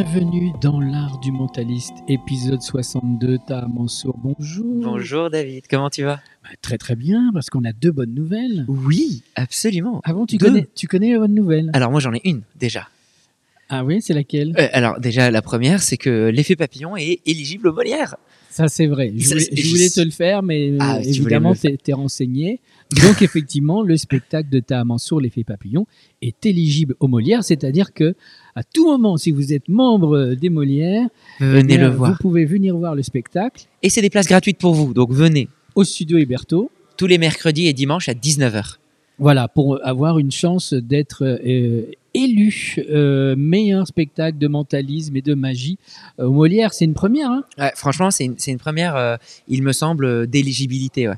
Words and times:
Bienvenue 0.00 0.52
dans 0.60 0.78
l'art 0.80 1.18
du 1.18 1.32
mentaliste, 1.32 1.92
épisode 2.06 2.62
62. 2.62 3.38
Ta 3.48 3.66
Mansour, 3.66 4.16
bonjour. 4.16 4.64
Bonjour 4.84 5.28
David, 5.28 5.64
comment 5.68 5.90
tu 5.90 6.04
vas? 6.04 6.20
Bah, 6.44 6.50
Très 6.62 6.78
très 6.78 6.94
bien, 6.94 7.32
parce 7.34 7.50
qu'on 7.50 7.64
a 7.64 7.72
deux 7.72 7.90
bonnes 7.90 8.14
nouvelles. 8.14 8.64
Oui, 8.68 9.24
absolument. 9.34 10.00
Avant, 10.04 10.24
tu 10.24 10.36
Deux. 10.36 10.46
connais, 10.46 10.68
tu 10.76 10.86
connais 10.86 11.14
la 11.14 11.18
bonne 11.18 11.34
nouvelle? 11.34 11.72
Alors 11.72 11.90
moi 11.90 11.98
j'en 11.98 12.14
ai 12.14 12.20
une 12.22 12.42
déjà. 12.54 12.86
Ah 13.68 13.84
oui, 13.84 14.00
c'est 14.00 14.14
laquelle? 14.14 14.54
Euh, 14.58 14.68
alors 14.72 14.98
déjà 15.00 15.30
la 15.30 15.42
première 15.42 15.82
c'est 15.82 15.96
que 15.98 16.28
l'effet 16.28 16.56
papillon 16.56 16.96
est 16.96 17.20
éligible 17.26 17.68
aux 17.68 17.72
Molières. 17.72 18.16
Ça, 18.50 18.66
c'est 18.66 18.86
vrai. 18.86 19.12
Je 19.14 19.28
voulais, 19.28 19.46
je 19.52 19.62
je- 19.62 19.94
te 19.94 20.00
le 20.00 20.10
faire, 20.10 20.42
mais 20.42 20.70
euh, 20.70 20.78
Ah, 20.80 20.98
tu 21.02 21.10
évidemment, 21.10 21.50
me 21.50 21.70
le 21.70 21.76
t'es 21.76 21.92
renseigné. 21.92 22.60
Donc, 23.02 23.20
effectivement, 23.22 23.82
le 23.82 23.96
spectacle 23.96 24.48
de 24.48 24.58
Ta 24.58 24.82
Mansour, 24.84 25.20
l'effet 25.20 25.44
papillon, 25.44 25.86
est 26.22 26.44
éligible 26.46 26.96
aux 26.98 27.06
Molières, 27.08 27.44
c'est-à-dire 27.44 27.92
que 27.92 28.14
à 28.56 28.64
tout 28.64 28.86
moment, 28.86 29.16
si 29.18 29.30
vous 29.30 29.52
êtes 29.52 29.68
membre 29.68 30.34
des 30.34 30.48
Molières, 30.48 31.06
Venez 31.38 31.74
eh 31.74 31.76
bien, 31.78 31.88
le 31.90 31.94
voir. 31.94 32.10
Vous 32.12 32.16
pouvez 32.18 32.46
venir 32.46 32.76
voir 32.76 32.94
le 32.96 33.02
spectacle 33.02 33.66
Et 33.82 33.90
c'est 33.90 34.00
des 34.00 34.10
places 34.10 34.26
gratuites 34.26 34.58
pour 34.58 34.72
vous, 34.74 34.92
donc 34.94 35.12
venez 35.12 35.48
au 35.76 35.84
studio 35.84 36.16
Héberto. 36.18 36.70
tous 36.96 37.06
les 37.06 37.18
mercredis 37.18 37.68
et 37.68 37.72
dimanches 37.74 38.08
à 38.08 38.14
19h. 38.14 38.78
Voilà, 39.20 39.46
pour 39.46 39.78
avoir 39.86 40.18
une 40.18 40.32
chance 40.32 40.72
d'être 40.74 41.22
euh, 41.24 41.84
élu 42.24 42.76
euh, 42.90 43.34
meilleur 43.36 43.86
spectacle 43.86 44.38
de 44.38 44.48
mentalisme 44.48 45.16
et 45.16 45.22
de 45.22 45.34
magie 45.34 45.78
euh, 46.18 46.26
au 46.26 46.32
Molière. 46.32 46.72
C'est 46.74 46.84
une 46.84 46.94
première. 46.94 47.30
Hein? 47.30 47.44
Ouais, 47.58 47.72
franchement 47.74 48.10
c'est 48.10 48.24
une, 48.24 48.58
première, 48.58 48.96
euh, 48.96 49.16
il 49.46 49.62
me 49.62 49.72
semble, 49.72 50.04
euh, 50.04 50.26
d'éligibilité. 50.26 51.08
Ouais. 51.08 51.16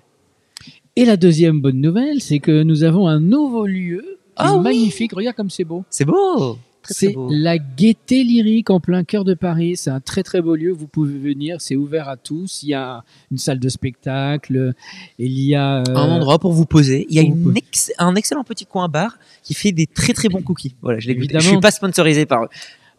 et 0.97 1.05
la 1.05 1.17
deuxième 1.17 1.61
bonne 1.61 1.81
nouvelle, 1.81 2.21
c'est 2.21 2.39
que 2.39 2.63
nous 2.63 2.85
avons 2.85 3.09
un 3.09 3.21
nouveau 3.21 3.67
lieu. 3.67 4.19
Ah 4.37 4.57
oui. 4.57 4.63
magnifique, 4.63 5.13
regarde 5.13 5.37
comme 5.37 5.51
c'est 5.51 5.65
beau. 5.65 5.85
C'est 5.91 6.05
beau 6.05 6.59
C'est 6.83 7.15
la 7.31 7.59
Gaieté 7.59 8.25
Lyrique 8.25 8.71
en 8.71 8.81
plein 8.81 9.05
cœur 9.05 9.25
de 9.25 9.35
Paris. 9.35 9.77
C'est 9.77 9.91
un 9.91 10.01
très 10.01 10.23
très 10.23 10.41
beau 10.41 10.57
lieu. 10.57 10.73
Vous 10.73 10.87
pouvez 10.87 11.19
venir. 11.19 11.61
C'est 11.61 11.77
ouvert 11.77 12.09
à 12.09 12.17
tous. 12.17 12.63
Il 12.63 12.71
y 12.71 12.75
a 12.75 13.05
une 13.31 13.39
salle 13.39 13.59
de 13.61 13.69
spectacle. 13.69 14.73
Il 15.19 15.39
y 15.41 15.55
a 15.55 15.79
euh, 15.81 15.95
Un 15.95 16.11
endroit 16.11 16.39
pour 16.39 16.53
vous 16.53 16.67
poser. 16.67 17.07
Il 17.11 17.17
y 17.17 17.19
a 17.19 17.23
une 17.23 17.57
ex- 17.57 17.93
un 17.99 18.15
excellent 18.15 18.45
petit 18.45 18.67
coin 18.67 18.89
bar 18.89 19.19
qui 19.43 19.55
fait 19.55 19.73
des 19.73 19.87
très 19.87 20.13
très 20.13 20.29
bons 20.29 20.43
cookies. 20.43 20.75
Voilà, 20.83 20.99
je 20.99 21.09
l'ai. 21.09 21.19
Je 21.33 21.39
suis 21.39 21.61
pas 21.61 21.71
sponsorisé 21.71 22.27
par 22.27 22.45
eux. 22.45 22.49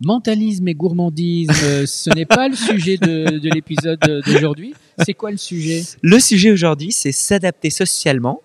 mentalisme 0.03 0.67
et 0.67 0.73
gourmandisme. 0.73 1.53
euh, 1.63 1.85
ce 1.85 2.09
n'est 2.15 2.25
pas 2.25 2.47
le 2.47 2.55
sujet 2.55 2.97
de, 2.97 3.37
de 3.39 3.49
l'épisode 3.49 3.99
d'aujourd'hui. 4.25 4.73
C'est 5.05 5.13
quoi 5.13 5.31
le 5.31 5.37
sujet? 5.37 5.83
Le 6.01 6.19
sujet 6.19 6.51
aujourd'hui, 6.51 6.91
c'est 6.91 7.11
s'adapter 7.11 7.69
socialement, 7.69 8.41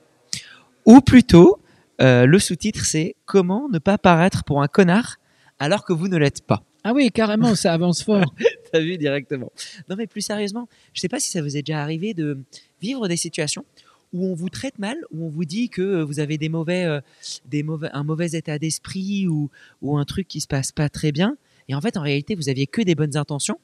ou 0.84 1.00
plutôt, 1.00 1.58
euh, 2.00 2.26
le 2.26 2.38
sous-titre, 2.38 2.84
c'est 2.84 3.16
comment 3.24 3.68
ne 3.70 3.78
pas 3.78 3.96
paraître 3.98 4.44
pour 4.44 4.62
un 4.62 4.68
connard 4.68 5.16
alors 5.58 5.84
que 5.84 5.92
vous 5.92 6.08
ne 6.08 6.16
l'êtes 6.16 6.42
pas. 6.42 6.62
Ah 6.84 6.92
oui, 6.92 7.10
carrément, 7.10 7.54
ça 7.54 7.72
avance 7.72 8.02
fort. 8.02 8.34
T'as 8.72 8.80
vu 8.80 8.96
directement. 8.98 9.50
Non, 9.88 9.96
mais 9.96 10.06
plus 10.06 10.20
sérieusement, 10.20 10.68
je 10.92 11.00
sais 11.00 11.08
pas 11.08 11.18
si 11.18 11.30
ça 11.30 11.42
vous 11.42 11.56
est 11.56 11.62
déjà 11.62 11.82
arrivé 11.82 12.14
de 12.14 12.38
vivre 12.80 13.08
des 13.08 13.16
situations 13.16 13.64
où 14.12 14.24
on 14.26 14.34
vous 14.34 14.48
traite 14.48 14.78
mal, 14.78 14.96
où 15.10 15.26
on 15.26 15.28
vous 15.28 15.44
dit 15.44 15.68
que 15.68 16.02
vous 16.02 16.20
avez 16.20 16.38
des 16.38 16.48
mauvais, 16.48 16.84
euh, 16.84 17.00
des 17.46 17.62
mauvais, 17.64 17.88
un 17.92 18.04
mauvais 18.04 18.30
état 18.30 18.58
d'esprit 18.58 19.26
ou, 19.26 19.50
ou 19.82 19.98
un 19.98 20.04
truc 20.04 20.28
qui 20.28 20.40
se 20.40 20.46
passe 20.46 20.70
pas 20.70 20.88
très 20.88 21.10
bien. 21.10 21.36
Et 21.68 21.74
en 21.74 21.80
fait, 21.80 21.96
en 21.96 22.02
réalité, 22.02 22.34
vous 22.36 22.48
aviez 22.48 22.68
que 22.68 22.82
des 22.82 22.94
bonnes 22.94 23.16
intentions 23.16 23.58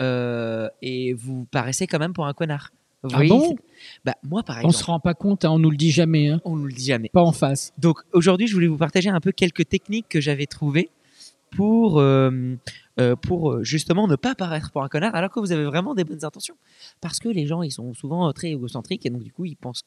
euh, 0.00 0.68
et 0.80 1.12
vous 1.12 1.44
paraissez 1.50 1.86
quand 1.86 1.98
même 1.98 2.14
pour 2.14 2.26
un 2.26 2.32
connard. 2.32 2.70
Vous 3.02 3.10
Ah 3.12 3.16
voyez 3.16 3.28
bon? 3.28 3.54
Bah 4.06 4.14
moi, 4.22 4.42
par 4.42 4.56
On 4.56 4.60
exemple, 4.60 4.74
se 4.76 4.84
rend 4.84 5.00
pas 5.00 5.12
compte, 5.12 5.44
hein, 5.44 5.50
on 5.50 5.58
nous 5.58 5.70
le 5.70 5.76
dit 5.76 5.90
jamais, 5.90 6.28
hein, 6.28 6.40
on 6.46 6.56
nous 6.56 6.64
le 6.66 6.72
dit 6.72 6.86
jamais. 6.86 7.10
pas 7.10 7.20
en 7.22 7.32
face. 7.32 7.72
Donc 7.76 7.98
aujourd'hui, 8.14 8.46
je 8.46 8.54
voulais 8.54 8.66
vous 8.66 8.78
partager 8.78 9.10
un 9.10 9.20
peu 9.20 9.30
quelques 9.32 9.68
techniques 9.68 10.06
que 10.08 10.22
j'avais 10.22 10.46
trouvées 10.46 10.88
pour, 11.54 12.00
euh, 12.00 12.56
euh, 13.00 13.16
pour 13.16 13.52
euh, 13.52 13.64
justement 13.64 14.06
ne 14.08 14.16
pas 14.16 14.34
paraître 14.34 14.70
pour 14.70 14.82
un 14.82 14.88
connard 14.88 15.14
alors 15.14 15.30
que 15.30 15.40
vous 15.40 15.52
avez 15.52 15.64
vraiment 15.64 15.94
des 15.94 16.04
bonnes 16.04 16.24
intentions. 16.24 16.56
Parce 17.00 17.18
que 17.18 17.28
les 17.28 17.46
gens, 17.46 17.62
ils 17.62 17.72
sont 17.72 17.94
souvent 17.94 18.32
très 18.32 18.48
égocentriques 18.48 19.06
et 19.06 19.10
donc 19.10 19.22
du 19.22 19.32
coup, 19.32 19.44
ils 19.44 19.56
pensent 19.56 19.84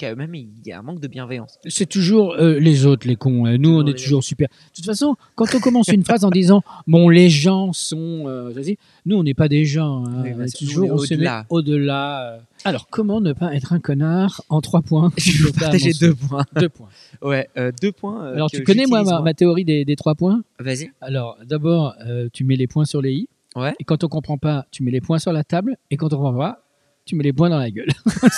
qu'eux-mêmes, 0.00 0.34
il 0.34 0.48
y 0.66 0.72
a 0.72 0.78
un 0.78 0.82
manque 0.82 1.00
de 1.00 1.08
bienveillance. 1.08 1.58
C'est 1.68 1.88
toujours 1.88 2.32
euh, 2.34 2.58
les 2.58 2.86
autres, 2.86 3.06
les 3.06 3.16
cons. 3.16 3.44
hein. 3.46 3.58
Nous, 3.58 3.70
on 3.70 3.86
est 3.86 3.96
toujours 3.98 4.24
super. 4.24 4.48
De 4.48 4.54
toute 4.76 4.84
façon, 4.86 5.14
quand 5.34 5.46
on 5.54 5.60
commence 5.60 5.88
une 5.88 6.04
phrase 6.04 6.24
en 6.24 6.30
disant 6.30 6.62
Bon, 6.86 7.08
les 7.08 7.28
gens 7.30 7.72
sont. 7.72 8.24
euh, 8.26 8.50
vas-y, 8.50 8.76
nous, 9.06 9.16
on 9.16 9.22
n'est 9.22 9.34
pas 9.34 9.48
des 9.48 9.64
gens. 9.64 10.04
hein. 10.06 10.22
Oui, 10.24 10.30
bah, 10.36 10.44
toujours, 10.58 10.90
on 10.92 10.98
se 10.98 11.14
met 11.14 11.28
au-delà. 11.50 12.38
Alors, 12.64 12.88
comment 12.90 13.20
ne 13.20 13.32
pas 13.32 13.54
être 13.54 13.72
un 13.72 13.80
connard 13.80 14.42
en 14.48 14.60
trois 14.60 14.82
points? 14.82 15.10
Je 15.18 15.44
vais 15.46 15.52
partager 15.52 15.92
deux 16.00 16.14
points. 16.14 16.44
Deux 16.56 16.68
points. 16.68 16.88
Ouais, 17.22 17.48
euh, 17.58 17.70
deux 17.82 17.92
points. 17.92 18.24
euh, 18.24 18.34
Alors, 18.34 18.50
tu 18.50 18.62
connais, 18.62 18.86
moi, 18.86 19.02
ma, 19.04 19.20
ma 19.20 19.34
théorie 19.34 19.64
des, 19.66 19.84
des 19.84 19.96
trois 19.96 20.14
points? 20.14 20.42
Vas-y. 20.58 20.90
Alors, 21.02 21.36
d'abord, 21.46 21.94
euh, 22.06 22.28
tu 22.32 22.44
mets 22.44 22.56
les 22.56 22.66
points 22.66 22.86
sur 22.86 23.02
les 23.02 23.12
i. 23.12 23.28
Ouais. 23.56 23.74
Et 23.78 23.84
quand 23.84 24.04
on 24.04 24.08
comprend 24.08 24.38
pas, 24.38 24.64
tu 24.70 24.82
mets 24.82 24.90
les 24.90 25.00
points 25.02 25.18
sur 25.18 25.32
la 25.32 25.44
table. 25.44 25.76
Et 25.90 25.96
quand 25.98 26.06
on 26.14 26.16
comprend 26.16 26.38
pas, 26.38 26.62
tu 27.04 27.16
mets 27.16 27.24
les 27.24 27.32
points 27.32 27.50
dans 27.50 27.58
la 27.58 27.70
gueule. 27.70 27.88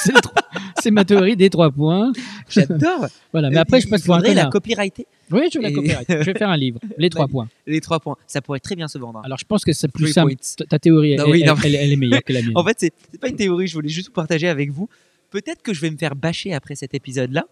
c'est, 0.81 0.91
ma 0.91 1.05
théorie 1.05 1.37
des 1.37 1.51
trois 1.51 1.71
poinns. 1.71 2.13
J'adore. 2.49 3.07
Voilà. 3.33 3.51
Mais 3.51 3.59
après, 3.59 3.81
je 3.81 3.89
passe 3.89 4.03
pour 4.03 4.15
un 4.15 4.21
la 4.21 4.47
copyrighter. 4.47 5.07
Oui, 5.31 5.49
je 5.53 5.59
vais 5.59 5.65
la 5.65 5.71
Et- 5.71 5.73
copyright. 5.75 6.07
Je 6.09 6.25
vais 6.25 6.35
faire 6.39 6.49
un 6.49 6.57
livre. 6.57 6.79
Les 6.97 7.11
trois 7.11 7.29
points. 7.29 7.49
Les 7.67 7.81
trois 7.81 8.01
points. 8.01 8.17
Ça 8.27 8.41
pourrait 8.41 8.61
très 8.61 8.75
bien 8.77 8.89
se 8.89 8.99
vendre. 8.99 9.19
hein. 9.19 9.23
Alors, 9.25 9.39
je 9.39 9.45
pense 9.45 9.65
que 9.65 9.73
c'est 9.73 9.89
plus 9.89 10.05
Three 10.05 10.13
simple. 10.13 10.35
points. 10.35 10.67
Ta- 10.69 10.79
théorie, 10.79 11.17
Non, 11.17 11.25
elle, 11.27 11.31
oui, 11.31 11.45
non. 11.45 11.55
elle- 11.65 11.75
elle 11.75 11.93
est 11.93 11.97
meilleure 11.97 12.23
que 12.25 12.33
la 12.33 12.41
mienne. 12.43 12.53
En 12.57 12.65
fait, 12.65 12.77
c'est 12.79 13.21
pas 13.21 13.29
une 13.29 13.37
théorie, 13.37 13.67
je 13.67 13.75
voulais 13.75 13.89
juste 13.89 14.09
vous 14.09 14.15
partager 14.15 14.49
avec 14.49 14.71
vous. 14.71 14.89
Peut-être 15.31 15.63
que 15.63 15.73
je 15.73 15.81
vais 15.81 15.91
me 15.91 15.97
faire 15.97 16.15
bâcher 16.15 16.53
après 16.53 16.75
cet 16.75 16.95
épisode-là. 16.95 17.47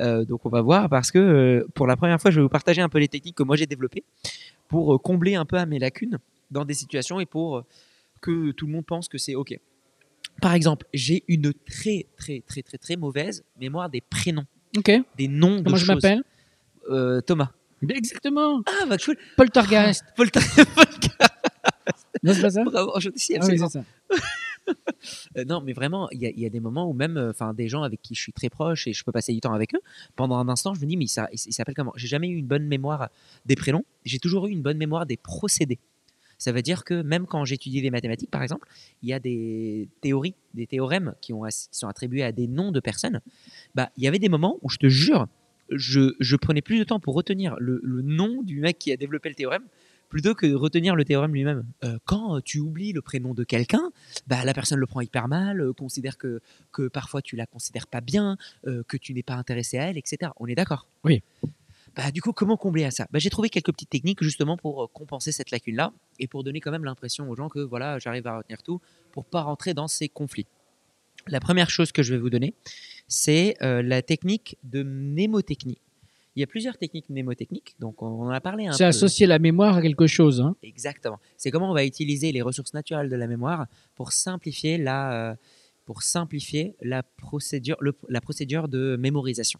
Euh, 0.00 0.24
donc, 0.24 0.44
on 0.46 0.48
va 0.48 0.62
voir 0.62 0.88
parce 0.88 1.10
que 1.10 1.18
euh, 1.18 1.66
pour 1.74 1.86
la 1.86 1.96
première 1.96 2.20
fois, 2.20 2.30
je 2.30 2.36
vais 2.36 2.42
vous 2.42 2.48
partager 2.48 2.80
un 2.80 2.88
peu 2.88 2.98
les 2.98 3.08
techniques 3.08 3.34
que 3.36 3.42
moi 3.42 3.56
j'ai 3.56 3.66
développées 3.66 4.04
pour 4.68 4.94
euh, 4.94 4.98
combler 4.98 5.34
un 5.34 5.44
peu 5.44 5.56
à 5.58 5.66
mes 5.66 5.78
lacunes 5.78 6.18
dans 6.50 6.64
des 6.64 6.72
situations 6.74 7.20
et 7.20 7.26
pour 7.26 7.62
que 8.22 8.52
tout 8.52 8.66
le 8.66 8.72
monde 8.72 8.86
pense 8.86 9.08
que 9.08 9.18
c'est 9.18 9.34
OK. 9.34 9.58
Par 10.40 10.52
exemple, 10.54 10.86
j'ai 10.92 11.24
une 11.28 11.52
très, 11.52 12.06
très, 12.16 12.42
très, 12.46 12.62
très, 12.62 12.78
très 12.78 12.96
mauvaise 12.96 13.44
mémoire 13.60 13.88
des 13.90 14.00
prénoms, 14.00 14.46
ok. 14.76 14.90
des 15.16 15.28
noms 15.28 15.62
Comment 15.62 15.76
de 15.76 15.80
je 15.80 15.86
choses. 15.86 15.94
m'appelle 16.02 16.22
Euh, 16.90 17.20
Thomas. 17.20 17.50
Exactement. 17.88 18.62
Ah, 18.66 18.86
bah, 18.86 18.96
cool. 18.98 19.16
Poltergeist. 19.36 20.04
Volta- 20.16 20.40
Non, 22.22 22.32
c'est 22.34 22.40
pas 22.42 22.50
ça 22.50 22.64
Bravo, 22.64 22.92
enchanté, 22.96 23.18
si, 23.18 23.34
Ah 23.34 23.44
oui, 23.46 23.52
absolument. 23.60 23.68
c'est 23.68 23.78
ça. 23.80 23.84
Euh, 25.38 25.44
non, 25.44 25.60
mais 25.60 25.72
vraiment, 25.72 26.10
il 26.10 26.20
y, 26.20 26.26
a- 26.26 26.30
il 26.30 26.40
y 26.40 26.44
a 26.46 26.48
des 26.48 26.58
moments 26.58 26.90
où 26.90 26.92
même, 26.92 27.16
euh, 27.16 27.52
des 27.54 27.68
gens 27.68 27.84
avec 27.84 28.02
qui 28.02 28.16
je 28.16 28.20
suis 28.20 28.32
très 28.32 28.48
proche 28.48 28.88
et 28.88 28.92
je 28.92 29.04
peux 29.04 29.12
passer 29.12 29.32
du 29.32 29.38
temps 29.40 29.52
avec 29.52 29.72
eux. 29.76 29.80
Pendant 30.16 30.36
un 30.38 30.48
instant, 30.48 30.74
je 30.74 30.80
me 30.80 30.86
dis, 30.86 30.96
mais 30.96 31.06
ça, 31.06 31.28
il 31.32 31.52
s'appelle 31.52 31.76
comment? 31.76 31.92
J'ai 31.94 32.08
jamais 32.08 32.26
eu 32.28 32.34
une 32.36 32.46
bonne 32.48 32.66
mémoire 32.66 33.10
des 33.44 33.54
prénoms. 33.54 33.84
J'ai 34.04 34.18
toujours 34.18 34.48
eu 34.48 34.50
une 34.50 34.62
bonne 34.62 34.76
mémoire 34.76 35.06
des 35.06 35.16
procédés. 35.16 35.78
Ça 36.38 36.52
veut 36.52 36.62
dire 36.62 36.84
que 36.84 37.02
même 37.02 37.26
quand 37.26 37.44
j'étudie 37.44 37.80
les 37.80 37.90
mathématiques, 37.90 38.30
par 38.30 38.42
exemple, 38.42 38.68
il 39.02 39.08
y 39.08 39.12
a 39.12 39.18
des 39.18 39.88
théories, 40.00 40.34
des 40.54 40.66
théorèmes 40.66 41.14
qui, 41.20 41.32
sont 41.72 41.88
attribués 41.88 42.22
à 42.22 42.32
des 42.32 42.46
noms 42.46 42.72
de 42.72 42.80
personnes. 42.80 43.20
Bah, 43.74 43.90
il 43.96 44.04
y 44.04 44.08
avait 44.08 44.18
des 44.18 44.28
moments 44.28 44.58
où 44.62 44.68
je 44.68 44.78
te 44.78 44.88
jure, 44.88 45.26
je, 45.70 46.14
je 46.20 46.36
prenais 46.36 46.62
plus 46.62 46.78
de 46.78 46.84
temps 46.84 47.00
pour 47.00 47.14
retenir 47.14 47.56
le, 47.58 47.80
le 47.82 48.02
nom 48.02 48.42
du 48.42 48.60
mec 48.60 48.78
qui 48.78 48.92
a 48.92 48.96
développé 48.96 49.28
le 49.28 49.34
théorème 49.34 49.64
plutôt 50.08 50.34
que 50.34 50.46
de 50.46 50.54
retenir 50.54 50.94
le 50.94 51.04
théorème 51.04 51.32
lui-même. 51.32 51.64
Euh, 51.84 51.98
quand 52.04 52.40
tu 52.40 52.58
oublies 52.58 52.92
le 52.92 53.02
prénom 53.02 53.34
de 53.34 53.44
quelqu'un, 53.44 53.90
bah, 54.26 54.44
la 54.44 54.54
personne 54.54 54.78
le 54.78 54.86
prend 54.86 55.00
hyper 55.00 55.28
mal, 55.28 55.60
euh, 55.60 55.72
considère 55.72 56.16
que, 56.18 56.40
que 56.72 56.88
parfois 56.88 57.22
tu 57.22 57.36
la 57.36 57.46
considères 57.46 57.86
pas 57.86 58.00
bien, 58.00 58.36
euh, 58.66 58.82
que 58.88 58.96
tu 58.96 59.14
n'es 59.14 59.22
pas 59.22 59.34
intéressé 59.34 59.78
à 59.78 59.90
elle, 59.90 59.98
etc. 59.98 60.32
On 60.38 60.46
est 60.46 60.54
d'accord? 60.54 60.86
Oui. 61.04 61.22
Bah, 61.96 62.10
du 62.10 62.20
coup, 62.20 62.32
comment 62.32 62.56
combler 62.58 62.84
à 62.84 62.90
ça? 62.90 63.06
Bah, 63.10 63.18
J'ai 63.18 63.30
trouvé 63.30 63.48
quelques 63.48 63.72
petites 63.72 63.88
techniques 63.90 64.22
justement 64.22 64.56
pour 64.56 64.84
euh, 64.84 64.86
compenser 64.92 65.32
cette 65.32 65.50
lacune-là 65.50 65.92
et 66.18 66.26
pour 66.28 66.44
donner 66.44 66.60
quand 66.60 66.70
même 66.70 66.84
l'impression 66.84 67.28
aux 67.30 67.34
gens 67.36 67.48
que 67.48 67.58
voilà, 67.60 67.98
j'arrive 67.98 68.26
à 68.26 68.36
retenir 68.38 68.62
tout 68.62 68.80
pour 69.12 69.24
pas 69.24 69.40
rentrer 69.42 69.72
dans 69.72 69.88
ces 69.88 70.08
conflits. 70.08 70.46
La 71.26 71.40
première 71.40 71.70
chose 71.70 71.92
que 71.92 72.02
je 72.02 72.12
vais 72.14 72.20
vous 72.20 72.28
donner, 72.30 72.54
c'est 73.08 73.56
euh, 73.62 73.82
la 73.82 74.02
technique 74.02 74.58
de 74.62 74.82
mnémotechnie. 74.82 75.78
Il 76.36 76.40
y 76.40 76.42
a 76.42 76.46
plusieurs 76.46 76.76
techniques 76.76 77.08
mnémotechniques, 77.08 77.74
donc 77.80 78.02
on 78.02 78.20
en 78.24 78.28
a 78.28 78.42
parlé 78.42 78.66
un 78.66 78.72
C'est 78.72 78.84
peu. 78.84 78.88
associer 78.88 79.26
la 79.26 79.38
mémoire 79.38 79.78
à 79.78 79.82
quelque 79.82 80.06
chose. 80.06 80.42
Hein. 80.42 80.54
Exactement. 80.62 81.18
C'est 81.38 81.50
comment 81.50 81.70
on 81.70 81.74
va 81.74 81.86
utiliser 81.86 82.30
les 82.30 82.42
ressources 82.42 82.74
naturelles 82.74 83.08
de 83.08 83.16
la 83.16 83.26
mémoire 83.26 83.66
pour 83.94 84.12
simplifier 84.12 84.76
la, 84.76 85.30
euh, 85.30 85.34
pour 85.86 86.02
simplifier 86.02 86.76
la 86.82 87.02
procédure, 87.02 87.78
le- 87.80 87.96
la 88.10 88.20
procédure 88.20 88.68
de 88.68 88.96
mémorisation. 89.00 89.58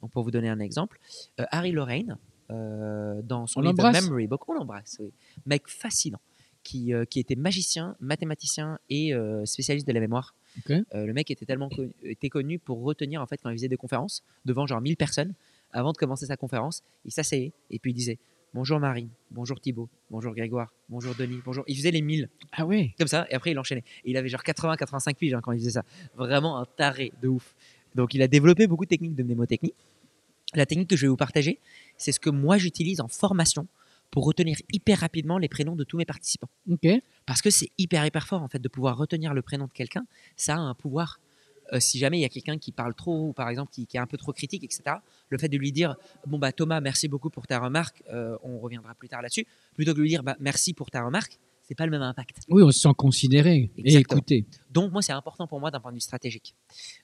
Donc 0.00 0.10
pour 0.10 0.22
vous 0.22 0.30
donner 0.30 0.48
un 0.48 0.60
exemple, 0.60 0.98
euh, 1.40 1.44
Harry 1.50 1.72
Lorraine, 1.72 2.18
euh, 2.50 3.20
dans 3.22 3.46
son 3.46 3.60
On 3.60 3.70
livre 3.70 3.90
Memory 3.90 4.26
Book, 4.26 4.48
on 4.48 4.54
l'embrasse, 4.54 4.98
oui. 5.00 5.12
mec 5.46 5.68
fascinant, 5.68 6.20
qui, 6.62 6.92
euh, 6.92 7.04
qui 7.04 7.18
était 7.18 7.34
magicien, 7.34 7.96
mathématicien 8.00 8.78
et 8.88 9.12
spécialiste 9.44 9.86
de 9.86 9.92
la 9.92 10.00
mémoire. 10.00 10.34
Le 10.68 11.12
mec 11.12 11.30
était 11.30 11.44
tellement 11.44 11.68
connu, 11.68 11.92
était 12.02 12.30
connu 12.30 12.58
pour 12.58 12.82
retenir 12.82 13.20
en 13.20 13.26
fait 13.26 13.38
quand 13.42 13.50
il 13.50 13.56
faisait 13.56 13.68
des 13.68 13.76
conférences 13.76 14.22
devant 14.44 14.66
genre 14.66 14.80
1000 14.80 14.96
personnes. 14.96 15.34
Avant 15.72 15.92
de 15.92 15.98
commencer 15.98 16.26
sa 16.26 16.36
conférence, 16.36 16.82
il 17.04 17.12
s'asseyait 17.12 17.52
et 17.70 17.78
puis 17.78 17.90
il 17.90 17.94
disait 17.94 18.18
Bonjour 18.54 18.80
Marine, 18.80 19.10
bonjour 19.30 19.60
Thibaut, 19.60 19.90
bonjour 20.08 20.32
Grégoire, 20.34 20.72
bonjour 20.88 21.14
Denis, 21.14 21.42
bonjour. 21.44 21.62
Il 21.66 21.76
faisait 21.76 21.90
les 21.90 22.00
1000 22.00 22.30
Ah 22.52 22.64
oui. 22.64 22.94
comme 22.96 23.08
ça 23.08 23.26
et 23.28 23.34
après 23.34 23.50
il 23.50 23.58
enchaînait. 23.58 23.84
Et 24.04 24.12
il 24.12 24.16
avait 24.16 24.30
genre 24.30 24.40
80-85 24.40 25.14
piges 25.14 25.34
hein, 25.34 25.40
quand 25.42 25.52
il 25.52 25.58
faisait 25.58 25.72
ça. 25.72 25.84
Vraiment 26.14 26.58
un 26.58 26.64
taré 26.64 27.12
de 27.20 27.28
ouf. 27.28 27.54
Donc 27.96 28.14
il 28.14 28.22
a 28.22 28.28
développé 28.28 28.66
beaucoup 28.66 28.84
de 28.84 28.90
techniques 28.90 29.14
de 29.14 29.22
mnémotechnie. 29.22 29.74
La 30.54 30.66
technique 30.66 30.88
que 30.88 30.96
je 30.96 31.02
vais 31.02 31.08
vous 31.08 31.16
partager, 31.16 31.58
c'est 31.96 32.12
ce 32.12 32.20
que 32.20 32.30
moi 32.30 32.58
j'utilise 32.58 33.00
en 33.00 33.08
formation 33.08 33.66
pour 34.10 34.24
retenir 34.24 34.56
hyper 34.72 35.00
rapidement 35.00 35.38
les 35.38 35.48
prénoms 35.48 35.74
de 35.74 35.84
tous 35.84 35.96
mes 35.96 36.04
participants. 36.04 36.48
Parce 37.26 37.42
que 37.42 37.50
c'est 37.50 37.70
hyper, 37.78 38.06
hyper 38.06 38.26
fort, 38.26 38.42
en 38.42 38.48
fait, 38.48 38.60
de 38.60 38.68
pouvoir 38.68 38.96
retenir 38.96 39.34
le 39.34 39.42
prénom 39.42 39.66
de 39.66 39.72
quelqu'un. 39.72 40.06
Ça 40.36 40.54
a 40.54 40.58
un 40.58 40.74
pouvoir. 40.74 41.20
Euh, 41.72 41.80
si 41.80 41.98
jamais 41.98 42.18
il 42.18 42.20
y 42.20 42.24
a 42.24 42.28
quelqu'un 42.28 42.58
qui 42.58 42.70
parle 42.70 42.94
trop, 42.94 43.28
ou 43.28 43.32
par 43.32 43.48
exemple 43.48 43.72
qui, 43.72 43.86
qui 43.86 43.96
est 43.96 44.00
un 44.00 44.06
peu 44.06 44.16
trop 44.16 44.32
critique, 44.32 44.62
etc., 44.62 44.98
le 45.30 45.38
fait 45.38 45.48
de 45.48 45.58
lui 45.58 45.72
dire 45.72 45.96
Bon, 46.24 46.38
bah 46.38 46.52
Thomas, 46.52 46.80
merci 46.80 47.08
beaucoup 47.08 47.28
pour 47.28 47.48
ta 47.48 47.58
remarque, 47.58 48.04
euh, 48.12 48.38
on 48.44 48.60
reviendra 48.60 48.94
plus 48.94 49.08
tard 49.08 49.20
là-dessus, 49.20 49.46
plutôt 49.74 49.90
que 49.90 49.96
de 49.96 50.02
lui 50.02 50.10
dire 50.10 50.22
bah, 50.22 50.36
Merci 50.38 50.74
pour 50.74 50.92
ta 50.92 51.04
remarque, 51.04 51.40
c'est 51.66 51.74
pas 51.74 51.84
le 51.84 51.90
même 51.90 52.02
impact. 52.02 52.42
Oui, 52.48 52.62
on 52.62 52.70
se 52.70 52.78
sent 52.78 52.94
considéré 52.96 53.72
et 53.76 53.96
écouté. 53.96 54.46
Donc, 54.70 54.92
moi, 54.92 55.02
c'est 55.02 55.12
important 55.12 55.48
pour 55.48 55.58
moi 55.58 55.72
d'un 55.72 55.80
point 55.80 55.90
de 55.90 55.96
vue 55.96 56.00
stratégique. 56.00 56.54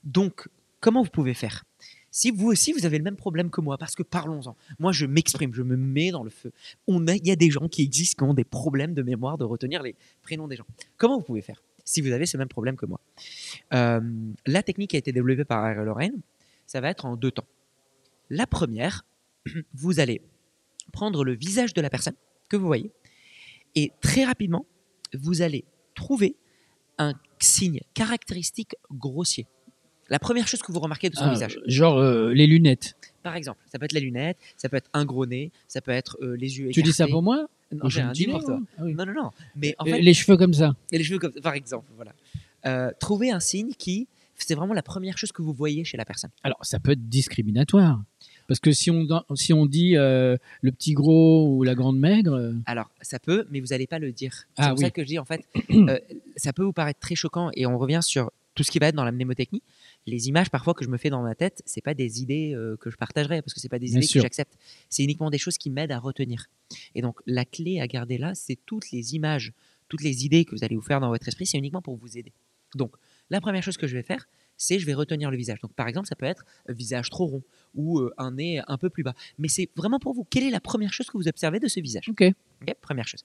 Donc, 0.05 0.49
comment 0.83 1.03
vous 1.03 1.11
pouvez 1.11 1.33
faire? 1.33 1.65
Si 2.11 2.31
vous 2.31 2.49
aussi, 2.49 2.75
vous 2.75 2.85
avez 2.85 2.99
le 2.99 3.05
même 3.05 3.17
problème 3.17 3.49
que 3.49 3.63
moi, 3.63 3.79
parce 3.79 3.95
que 3.95 4.03
parlons-en. 4.03 4.55
Moi, 4.79 4.93
je 4.93 5.07
m'exprime, 5.07 5.55
je 5.55 5.63
me 5.63 5.77
mets 5.77 6.11
dans 6.11 6.23
le 6.23 6.29
feu. 6.29 6.53
Il 6.87 7.27
y 7.27 7.31
a 7.31 7.37
des 7.37 7.51
gens 7.51 7.69
qui 7.69 7.83
existent 7.83 8.27
qui 8.27 8.31
ont 8.31 8.35
des 8.35 8.45
problèmes 8.45 8.93
de 8.93 9.03
mémoire, 9.03 9.39
de 9.39 9.45
retenir 9.45 9.83
les 9.83 9.95
prénoms 10.21 10.47
des 10.47 10.57
gens. 10.57 10.67
Comment 10.99 11.17
vous 11.17 11.25
pouvez 11.25 11.41
faire 11.41 11.63
si 11.85 12.03
vous 12.03 12.13
avez 12.13 12.27
ce 12.27 12.37
même 12.37 12.49
problème 12.49 12.77
que 12.77 12.85
moi? 12.85 13.01
Euh, 13.73 14.01
La 14.45 14.63
technique 14.63 14.95
a 14.95 14.99
été 14.99 15.11
développée 15.13 15.47
par 15.47 15.65
Ariel 15.65 15.85
Lorraine. 15.85 16.21
Ça 16.67 16.83
va 16.83 16.91
être 16.91 17.07
en 17.07 17.17
deux 17.17 17.31
temps. 17.31 17.47
La 18.29 18.47
première, 18.47 19.07
vous 19.75 19.99
allez 19.99 20.21
prendre 20.93 21.25
le 21.25 21.33
visage 21.33 21.73
de 21.73 21.81
la 21.81 21.89
personne 21.89 22.15
que 22.51 22.57
vous 22.57 22.67
voyez 22.67 22.93
et 23.75 23.93
très 24.03 24.25
rapidement, 24.25 24.67
vous 25.15 25.41
allez 25.41 25.65
trouver 25.95 26.37
un 26.99 27.15
signe 27.39 27.81
caractéristique 27.95 28.75
grossier. 28.91 29.47
La 30.09 30.19
première 30.19 30.47
chose 30.49 30.61
que 30.63 30.73
vous 30.73 30.81
remarquez 30.81 31.09
de 31.11 31.17
son 31.17 31.25
Ah, 31.25 31.33
visage. 31.33 31.59
Genre 31.67 31.99
euh, 31.99 32.33
les 32.35 32.47
lunettes. 32.47 32.97
Par 33.23 33.37
exemple, 33.37 33.61
ça 33.71 33.79
peut 33.79 33.85
être 33.85 33.93
la 33.93 34.01
lunette, 34.01 34.37
ça 34.57 34.69
peut 34.69 34.77
être 34.77 34.91
un 34.93 35.05
gros 35.05 35.27
nez, 35.27 35.53
ça 35.69 35.81
peut 35.81 35.93
être 35.93 36.19
euh, 36.23 36.37
les 36.37 36.59
yeux 36.59 36.71
Tu 36.73 36.83
dis 36.83 36.93
ça 36.93 37.05
écartés. 37.05 37.13
pour 37.13 37.23
moi? 37.23 37.47
Non, 37.73 37.89
j'ai 37.89 38.01
un 38.03 38.13
dis 38.13 38.23
dîner 38.25 38.33
pour 38.33 38.45
toi. 38.45 38.61
Ah 38.79 38.83
oui. 38.85 38.95
Non, 38.95 39.07
non, 39.07 39.15
non. 39.15 39.31
Mais 39.57 39.75
en 39.79 39.85
fait, 39.85 40.01
Les 40.03 40.13
cheveux 40.15 40.37
comme 40.37 40.53
ça. 40.55 40.75
et 40.91 40.99
les 40.99 41.05
cheveux 41.05 41.19
comme 41.19 41.33
par 41.43 41.55
exemple, 41.55 41.87
voilà. 41.97 42.13
Euh, 42.67 42.91
trouver 43.01 43.31
un 43.31 43.41
signe 43.41 43.73
qui, 43.79 44.09
c'est 44.37 44.55
vraiment 44.55 44.75
la 44.75 44.83
première 44.83 45.17
chose 45.19 45.31
que 45.33 45.41
vous 45.41 45.53
voyez 45.53 45.85
chez 45.85 45.97
la 45.97 46.05
personne. 46.05 46.31
Alors, 46.43 46.59
ça 46.63 46.81
peut 46.81 46.91
être 46.93 47.09
discriminatoire. 47.09 48.03
Parce 48.49 48.59
que 48.61 48.73
si 48.73 48.91
on, 48.91 49.07
si 49.37 49.53
on 49.53 49.67
dit 49.67 49.97
euh, 49.97 50.37
le 50.63 50.73
petit 50.73 50.93
gros 50.95 51.49
ou 51.49 51.63
la 51.63 51.75
grande 51.77 51.99
maigre, 51.99 52.35
euh, 52.35 52.53
Alors, 52.67 52.91
ça 53.01 53.19
peut, 53.21 53.47
mais 53.51 53.61
vous 53.61 53.69
n'allez 53.69 53.87
pas 53.87 54.01
le 54.01 54.11
dire. 54.13 54.33
C'est 54.35 54.45
Ah 54.65 54.69
pour 54.71 54.79
oui. 54.79 54.85
ça 54.85 54.91
que 54.91 55.03
je 55.03 55.07
dis, 55.07 55.19
en 55.19 55.25
fait, 55.25 55.47
euh, 55.71 55.99
ça 56.37 56.53
peut 56.53 56.65
vous 56.65 56.73
paraître 56.73 56.99
très 57.01 57.15
choquant 57.15 57.51
et 57.55 57.67
on 57.67 57.79
revient 57.79 58.01
sur 58.03 58.33
tout 58.55 58.65
ce 58.65 58.71
qui 58.71 58.79
va 58.81 58.89
être 58.89 58.97
dans 58.97 59.05
la 59.05 59.13
mnémotechnie. 59.13 59.63
Les 60.07 60.29
images, 60.29 60.51
parfois, 60.51 60.75
que 60.75 60.85
je 60.85 60.91
me 60.91 60.97
fais 60.99 61.11
dans 61.11 61.23
ma 61.23 61.35
tête, 61.35 61.63
c'est 61.65 61.81
pas 61.81 61.95
des 61.95 62.23
idées 62.23 62.55
euh, 62.55 62.77
que 62.77 62.91
je 62.91 62.97
partagerai 62.97 63.41
parce 63.41 63.55
que 63.55 63.61
c'est 63.61 63.69
pas 63.69 63.79
des 63.79 63.87
Bien 63.87 63.99
idées 63.99 64.07
sûr. 64.07 64.21
que 64.21 64.25
j'accepte. 64.25 64.59
C'est 64.89 65.05
uniquement 65.05 65.31
des 65.31 65.39
choses 65.39 65.59
qui 65.59 65.71
m'aident 65.71 65.93
à 65.93 65.99
retenir. 65.99 66.47
Et 66.95 67.03
donc, 67.03 67.21
la 67.27 67.45
clé 67.45 67.81
à 67.81 67.87
garder 67.87 68.19
là, 68.19 68.35
c'est 68.35 68.59
toutes 68.67 68.91
les 68.91 69.15
images, 69.15 69.53
toutes 69.89 70.03
les 70.03 70.25
idées 70.25 70.45
que 70.45 70.57
vous 70.57 70.65
allez 70.65 70.75
vous 70.75 70.83
faire 70.83 71.01
dans 71.01 71.09
votre 71.09 71.29
esprit, 71.29 71.47
c'est 71.47 71.59
uniquement 71.59 71.83
pour 71.83 71.97
vous 71.97 72.19
aider. 72.19 72.33
Donc, 72.75 72.97
la 73.31 73.41
première 73.41 73.63
chose 73.63 73.77
que 73.77 73.87
je 73.87 73.97
vais 73.97 74.03
faire, 74.03 74.27
c'est 74.57 74.79
je 74.79 74.87
vais 74.87 74.95
retenir 74.95 75.31
le 75.31 75.37
visage. 75.37 75.61
Donc, 75.61 75.73
par 75.75 75.87
exemple, 75.89 76.09
ça 76.09 76.17
peut 76.17 76.27
être 76.27 76.45
un 76.69 76.73
visage 76.73 77.09
trop 77.11 77.27
rond 77.27 77.43
ou 77.75 78.01
euh, 78.01 78.13
un 78.19 78.33
nez 78.33 78.61
un 78.67 78.79
peu 78.79 78.91
plus 78.91 79.03
bas. 79.03 79.15
Mais 79.39 79.49
c'est 79.49 79.69
vraiment 79.77 79.99
pour 79.99 80.15
vous. 80.15 80.25
Quelle 80.25 80.45
est 80.45 80.51
la 80.51 80.61
première 80.61 80.93
chose 80.93 81.07
que 81.07 81.17
vous 81.17 81.29
observez 81.29 81.61
de 81.61 81.69
ce 81.69 81.81
visage? 81.81 82.09
Ok. 82.09 82.25
Ok, 82.63 82.75
première 82.81 83.07
chose. 83.07 83.25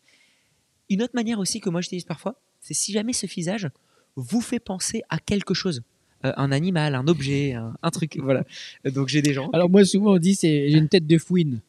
Une 0.89 1.01
autre 1.01 1.15
manière 1.15 1.39
aussi 1.39 1.59
que 1.59 1.69
moi 1.69 1.81
j'utilise 1.81 2.05
parfois, 2.05 2.39
c'est 2.59 2.73
si 2.73 2.91
jamais 2.93 3.13
ce 3.13 3.25
visage 3.25 3.67
vous 4.15 4.41
fait 4.41 4.59
penser 4.59 5.03
à 5.09 5.19
quelque 5.19 5.53
chose. 5.53 5.81
Euh, 6.25 6.33
un 6.35 6.51
animal, 6.51 6.95
un 6.95 7.07
objet, 7.07 7.53
un, 7.53 7.75
un 7.81 7.91
truc. 7.91 8.17
Voilà. 8.21 8.43
Donc 8.85 9.07
j'ai 9.07 9.21
des 9.21 9.33
gens. 9.33 9.49
Alors, 9.51 9.69
moi, 9.69 9.85
souvent, 9.85 10.13
on 10.13 10.17
dit 10.17 10.35
c'est 10.35 10.69
j'ai 10.69 10.77
une 10.77 10.89
tête 10.89 11.05
de 11.05 11.17
fouine. 11.17 11.61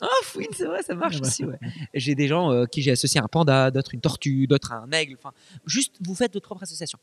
Ah, 0.00 0.06
fouine, 0.22 0.46
c'est 0.52 0.66
vrai, 0.66 0.82
ça 0.82 0.94
marche 0.94 1.16
Ah 1.16 1.22
bah. 1.22 1.28
aussi. 1.28 1.44
Ouais. 1.44 1.58
J'ai 1.94 2.14
des 2.14 2.28
gens 2.28 2.52
euh, 2.52 2.66
qui 2.66 2.82
j'ai 2.82 2.92
associé 2.92 3.20
à 3.20 3.24
un 3.24 3.28
panda, 3.28 3.70
d'autres 3.70 3.94
une 3.94 4.00
tortue, 4.00 4.46
d'autres 4.46 4.72
à 4.72 4.76
un 4.76 4.90
aigle. 4.92 5.16
Enfin, 5.18 5.32
juste 5.66 5.96
vous 6.00 6.14
faites 6.14 6.32
votre 6.32 6.46
propre 6.46 6.62
association. 6.62 6.98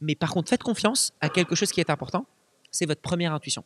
Mais 0.00 0.14
par 0.14 0.30
contre, 0.30 0.48
faites 0.48 0.62
confiance 0.62 1.12
à 1.20 1.28
quelque 1.28 1.56
chose 1.56 1.72
qui 1.72 1.80
est 1.80 1.90
important, 1.90 2.26
c'est 2.70 2.86
votre 2.86 3.00
première 3.00 3.32
intuition. 3.32 3.64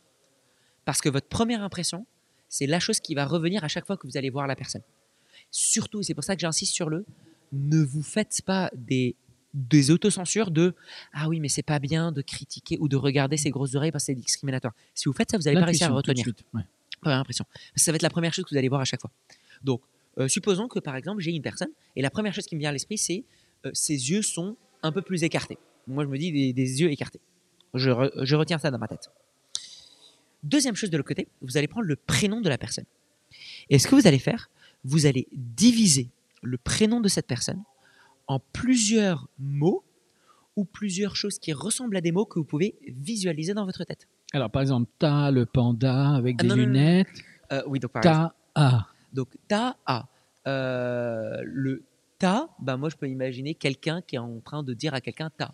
Parce 0.85 1.01
que 1.01 1.09
votre 1.09 1.27
première 1.27 1.61
impression, 1.61 2.07
c'est 2.49 2.65
la 2.65 2.79
chose 2.79 2.99
qui 2.99 3.13
va 3.13 3.25
revenir 3.25 3.63
à 3.63 3.67
chaque 3.67 3.85
fois 3.85 3.97
que 3.97 4.07
vous 4.07 4.17
allez 4.17 4.31
voir 4.31 4.47
la 4.47 4.55
personne. 4.55 4.81
Surtout, 5.51 6.01
et 6.01 6.03
c'est 6.03 6.15
pour 6.15 6.23
ça 6.23 6.35
que 6.35 6.41
j'insiste 6.41 6.73
sur 6.73 6.89
le, 6.89 7.05
ne 7.51 7.83
vous 7.83 8.01
faites 8.01 8.41
pas 8.43 8.71
des, 8.75 9.15
des 9.53 9.91
autocensures 9.91 10.49
de 10.51 10.75
ah 11.13 11.29
oui, 11.29 11.39
mais 11.39 11.49
c'est 11.49 11.63
pas 11.63 11.79
bien 11.79 12.11
de 12.11 12.21
critiquer 12.21 12.77
ou 12.79 12.87
de 12.87 12.95
regarder 12.95 13.37
ses 13.37 13.51
grosses 13.51 13.75
oreilles 13.75 13.91
parce 13.91 14.03
que 14.03 14.07
c'est 14.07 14.15
discriminatoire. 14.15 14.73
Si 14.95 15.05
vous 15.05 15.13
faites 15.13 15.29
ça, 15.31 15.37
vous 15.37 15.43
n'allez 15.43 15.59
pas 15.59 15.65
réussir 15.65 15.91
à 15.91 15.93
retenir 15.95 16.23
suite, 16.23 16.43
ouais. 16.53 16.63
première 17.01 17.19
impression. 17.19 17.45
Ça 17.75 17.91
va 17.91 17.97
être 17.97 18.01
la 18.01 18.09
première 18.09 18.33
chose 18.33 18.45
que 18.45 18.49
vous 18.49 18.57
allez 18.57 18.69
voir 18.69 18.81
à 18.81 18.85
chaque 18.85 19.01
fois. 19.01 19.11
Donc, 19.63 19.81
euh, 20.17 20.27
supposons 20.27 20.67
que 20.67 20.79
par 20.79 20.95
exemple, 20.95 21.21
j'ai 21.21 21.31
une 21.31 21.41
personne 21.41 21.69
et 21.95 22.01
la 22.01 22.09
première 22.09 22.33
chose 22.33 22.45
qui 22.45 22.55
me 22.55 22.59
vient 22.59 22.69
à 22.69 22.73
l'esprit, 22.73 22.97
c'est 22.97 23.23
euh, 23.65 23.71
ses 23.73 24.11
yeux 24.11 24.21
sont 24.21 24.57
un 24.81 24.91
peu 24.91 25.01
plus 25.01 25.23
écartés. 25.23 25.57
Moi, 25.87 26.03
je 26.03 26.09
me 26.09 26.17
dis 26.17 26.31
des, 26.31 26.53
des 26.53 26.81
yeux 26.81 26.91
écartés. 26.91 27.19
Je, 27.73 27.89
re- 27.89 28.25
je 28.25 28.35
retiens 28.35 28.57
ça 28.57 28.71
dans 28.71 28.79
ma 28.79 28.87
tête. 28.87 29.11
Deuxième 30.43 30.75
chose 30.75 30.89
de 30.89 30.97
l'autre 30.97 31.07
côté, 31.07 31.27
vous 31.41 31.57
allez 31.57 31.67
prendre 31.67 31.87
le 31.87 31.95
prénom 31.95 32.41
de 32.41 32.49
la 32.49 32.57
personne. 32.57 32.85
Et 33.69 33.79
ce 33.79 33.87
que 33.87 33.95
vous 33.95 34.07
allez 34.07 34.19
faire, 34.19 34.49
vous 34.83 35.05
allez 35.05 35.27
diviser 35.31 36.09
le 36.41 36.57
prénom 36.57 36.99
de 36.99 37.07
cette 37.07 37.27
personne 37.27 37.63
en 38.27 38.39
plusieurs 38.39 39.27
mots 39.39 39.83
ou 40.55 40.65
plusieurs 40.65 41.15
choses 41.15 41.39
qui 41.39 41.51
ressemblent 41.53 41.97
à 41.97 42.01
des 42.01 42.11
mots 42.11 42.25
que 42.25 42.39
vous 42.39 42.45
pouvez 42.45 42.75
visualiser 42.87 43.53
dans 43.53 43.65
votre 43.65 43.83
tête. 43.83 44.07
Alors, 44.33 44.49
par 44.49 44.61
exemple, 44.61 44.89
ta, 44.99 45.31
le 45.31 45.45
panda 45.45 46.15
avec 46.15 46.35
Ah, 46.39 46.43
des 46.43 46.49
non, 46.49 46.55
non, 46.55 46.61
non, 46.63 46.67
non. 46.67 46.73
lunettes. 46.79 47.07
Euh, 47.51 47.63
oui, 47.67 47.79
donc 47.79 47.91
par 47.91 48.03
exemple, 48.03 48.33
Ta, 48.53 48.61
a. 48.61 48.87
Donc, 49.13 49.29
ta 49.47 49.77
a. 49.85 50.07
Euh, 50.47 51.41
le 51.43 51.83
ta, 52.19 52.49
bah, 52.59 52.77
moi, 52.77 52.89
je 52.89 52.95
peux 52.95 53.07
imaginer 53.09 53.53
quelqu'un 53.55 54.01
qui 54.01 54.15
est 54.15 54.19
en 54.19 54.39
train 54.39 54.63
de 54.63 54.73
dire 54.73 54.93
à 54.93 55.01
quelqu'un 55.01 55.29
ta. 55.29 55.53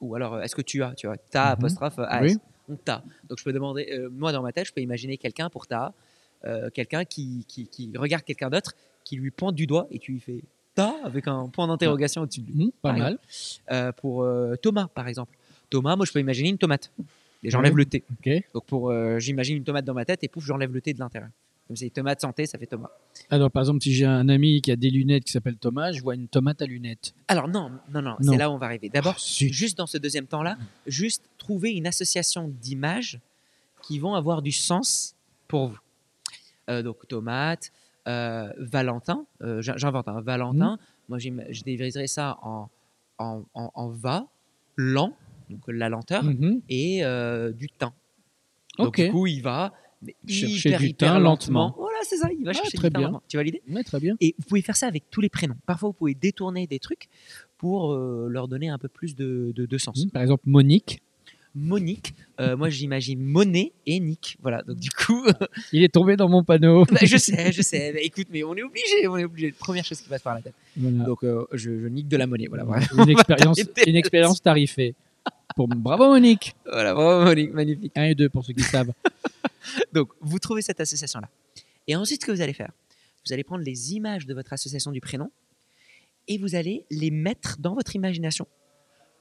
Ou 0.00 0.14
alors, 0.14 0.34
euh, 0.34 0.40
est-ce 0.42 0.54
que 0.54 0.62
tu 0.62 0.82
as 0.82 0.94
Tu 0.94 1.06
vois, 1.06 1.16
ta 1.16 1.46
Mhm. 1.46 1.52
apostrophe 1.52 1.98
as. 1.98 2.22
Oui. 2.22 2.36
Donc, 2.68 2.84
ta. 2.84 3.02
Donc, 3.28 3.38
je 3.38 3.44
peux 3.44 3.52
demander, 3.52 3.88
euh, 3.92 4.08
moi, 4.10 4.32
dans 4.32 4.42
ma 4.42 4.52
tête, 4.52 4.66
je 4.66 4.72
peux 4.72 4.80
imaginer 4.80 5.16
quelqu'un 5.18 5.48
pour 5.50 5.66
ta. 5.66 5.92
quelqu'un 6.74 7.06
qui, 7.06 7.46
qui, 7.48 7.68
qui 7.68 7.90
regarde 7.96 8.22
quelqu'un 8.22 8.50
d'autre, 8.50 8.74
qui 9.02 9.16
lui 9.16 9.30
pointe 9.30 9.54
du 9.54 9.66
doigt 9.66 9.86
et 9.90 9.98
qui 9.98 10.12
lui 10.12 10.20
fait 10.20 10.44
ta 10.74 10.94
avec 11.04 11.28
un 11.28 11.48
point 11.48 11.66
d'interrogation 11.68 12.22
au-dessus 12.22 12.40
de 12.40 12.52
lui. 12.52 12.64
Hum, 12.64 12.70
pas 12.82 12.92
mal. 12.92 13.18
Euh, 13.70 13.92
pour 13.92 14.22
euh, 14.22 14.56
Thomas, 14.56 14.88
par 14.94 15.08
exemple. 15.08 15.36
Thomas, 15.70 15.96
moi, 15.96 16.06
je 16.06 16.12
peux 16.12 16.20
imaginer 16.20 16.48
une 16.50 16.58
tomate. 16.58 16.90
Et 17.42 17.50
j'enlève 17.50 17.72
Oui. 17.74 17.78
le 17.78 17.86
T. 17.86 18.04
Ok. 18.10 18.42
Donc, 18.54 18.64
pour, 18.66 18.90
euh, 18.90 19.18
j'imagine 19.18 19.56
une 19.58 19.64
tomate 19.64 19.84
dans 19.84 19.94
ma 19.94 20.04
tête 20.04 20.22
et 20.24 20.28
pouf, 20.28 20.44
j'enlève 20.44 20.72
le 20.72 20.80
T 20.80 20.94
de 20.94 20.98
l'intérieur. 20.98 21.30
Comme 21.66 21.76
c'est 21.76 21.88
tomate 21.90 22.20
santé, 22.20 22.44
ça 22.46 22.58
fait 22.58 22.66
Thomas. 22.66 22.90
Alors, 23.30 23.50
par 23.50 23.62
exemple, 23.62 23.82
si 23.82 23.92
j'ai 23.94 24.04
un 24.04 24.28
ami 24.28 24.60
qui 24.60 24.70
a 24.70 24.76
des 24.76 24.90
lunettes 24.90 25.24
qui 25.24 25.32
s'appelle 25.32 25.56
Thomas, 25.56 25.92
je 25.92 26.02
vois 26.02 26.14
une 26.14 26.28
tomate 26.28 26.60
à 26.60 26.66
lunettes. 26.66 27.14
Alors 27.28 27.48
non, 27.48 27.70
non, 27.92 28.02
non, 28.02 28.16
Non. 28.20 28.32
c'est 28.32 28.36
là 28.38 28.50
où 28.50 28.54
on 28.54 28.58
va 28.58 28.66
arriver. 28.66 28.90
D'abord, 28.90 29.14
Ah, 29.16 29.22
juste 29.50 29.78
dans 29.78 29.86
ce 29.86 29.96
deuxième 29.96 30.26
temps-là, 30.26 30.58
juste 30.86 31.22
trouver 31.38 31.70
une 31.72 31.86
association 31.86 32.48
d'images 32.60 33.18
qui 33.82 33.98
vont 33.98 34.14
avoir 34.14 34.42
du 34.42 34.52
sens 34.52 35.14
pour 35.48 35.68
vous. 35.68 36.82
Donc 36.82 37.06
tomate, 37.08 37.70
euh, 38.08 38.52
Valentin, 38.58 39.26
euh, 39.42 39.60
j'in- 39.62 39.76
j'invente 39.76 40.08
un 40.08 40.20
Valentin. 40.20 40.78
Moi, 41.08 41.18
j'im- 41.18 41.44
je 41.50 41.62
diviserais 41.62 42.06
ça 42.06 42.38
en, 42.42 42.68
en, 43.18 43.42
en, 43.54 43.70
en 43.74 43.88
va, 43.90 44.26
lent, 44.76 45.16
donc 45.50 45.60
la 45.68 45.88
lenteur, 45.88 46.24
Mhm. 46.24 46.60
et 46.68 47.04
euh, 47.04 47.52
du 47.52 47.68
thym. 47.68 47.90
Donc 48.78 48.96
du 48.96 49.10
coup, 49.10 49.26
il 49.26 49.40
va 49.42 49.72
mais 50.02 50.16
Chercher 50.28 50.68
hyper, 50.70 50.80
du 50.80 50.94
thym 50.94 51.06
lentement. 51.06 51.20
lentement. 51.30 51.74
Voilà, 51.78 51.96
c'est 52.02 52.16
ça, 52.18 52.28
il 52.30 52.44
va 52.44 52.50
Ah, 52.50 52.54
chercher 52.54 52.76
très 52.76 52.90
du 52.90 52.96
bien. 52.98 53.02
lentement. 53.08 53.22
Tu 53.28 53.36
vois 53.38 53.44
l'idée? 53.44 53.62
Ouais, 53.70 53.82
très 53.84 54.00
bien. 54.00 54.16
et 54.20 54.34
vous 54.38 54.44
pouvez 54.44 54.60
faire 54.60 54.76
ça 54.76 54.86
avec 54.86 55.04
tous 55.10 55.22
les 55.22 55.30
prénoms. 55.30 55.56
Parfois, 55.64 55.88
vous 55.88 55.92
pouvez 55.94 56.14
détourner 56.14 56.66
des 56.66 56.78
trucs 56.78 57.08
pour 57.56 57.92
euh, 57.94 58.28
leur 58.28 58.46
donner 58.48 58.68
un 58.68 58.76
peu 58.78 58.88
plus 58.88 59.14
de, 59.14 59.52
de- 59.56 59.64
de 59.64 59.78
sens. 59.78 60.02
Hum, 60.02 60.10
Par 60.10 60.20
exemple, 60.22 60.42
Monique. 60.46 61.00
Monique, 61.54 62.14
euh, 62.40 62.56
moi 62.56 62.68
j'imagine 62.68 63.20
Monet 63.20 63.72
et 63.86 64.00
Nick. 64.00 64.36
Voilà, 64.42 64.62
donc 64.62 64.76
du 64.76 64.90
coup, 64.90 65.24
Il 65.72 65.84
est 65.84 65.92
tombé 65.92 66.16
dans 66.16 66.28
mon 66.28 66.42
panneau. 66.42 66.84
bah, 66.86 66.98
je 67.02 67.16
sais, 67.16 67.52
je 67.52 67.62
sais. 67.62 67.92
Bah, 67.92 68.00
écoute, 68.02 68.26
mais 68.30 68.42
on 68.42 68.56
est 68.56 68.62
obligé, 68.62 69.06
on 69.06 69.16
est 69.16 69.24
obligé. 69.24 69.52
Première 69.52 69.84
chose 69.84 70.00
qui 70.00 70.08
passe 70.08 70.22
par 70.22 70.34
la 70.34 70.42
tête. 70.42 70.54
Voilà. 70.76 71.04
Donc 71.04 71.22
euh, 71.22 71.46
je, 71.52 71.78
je 71.80 71.86
nique 71.86 72.08
de 72.08 72.16
la 72.16 72.26
monnaie. 72.26 72.46
Voilà, 72.48 72.64
voilà. 72.64 72.84
Une 72.98 73.10
expérience, 73.10 73.60
une 73.86 73.96
expérience 73.96 74.42
tarifée. 74.42 74.94
Pour... 75.54 75.68
Bravo 75.68 76.08
Monique. 76.08 76.56
voilà 76.66 76.92
bravo, 76.94 77.24
Monique, 77.24 77.52
magnifique. 77.52 77.92
1 77.94 78.02
et 78.04 78.14
2 78.16 78.28
pour 78.28 78.44
ceux 78.44 78.52
qui 78.52 78.62
savent. 78.62 78.92
Donc 79.92 80.08
vous 80.20 80.40
trouvez 80.40 80.62
cette 80.62 80.80
association-là. 80.80 81.28
Et 81.86 81.94
ensuite, 81.94 82.22
ce 82.22 82.26
que 82.26 82.32
vous 82.32 82.40
allez 82.40 82.52
faire, 82.52 82.72
vous 83.24 83.32
allez 83.32 83.44
prendre 83.44 83.62
les 83.62 83.94
images 83.94 84.26
de 84.26 84.34
votre 84.34 84.52
association 84.52 84.90
du 84.90 85.00
prénom 85.00 85.30
et 86.26 86.38
vous 86.38 86.54
allez 86.54 86.84
les 86.90 87.10
mettre 87.10 87.58
dans 87.60 87.74
votre 87.74 87.94
imagination 87.94 88.46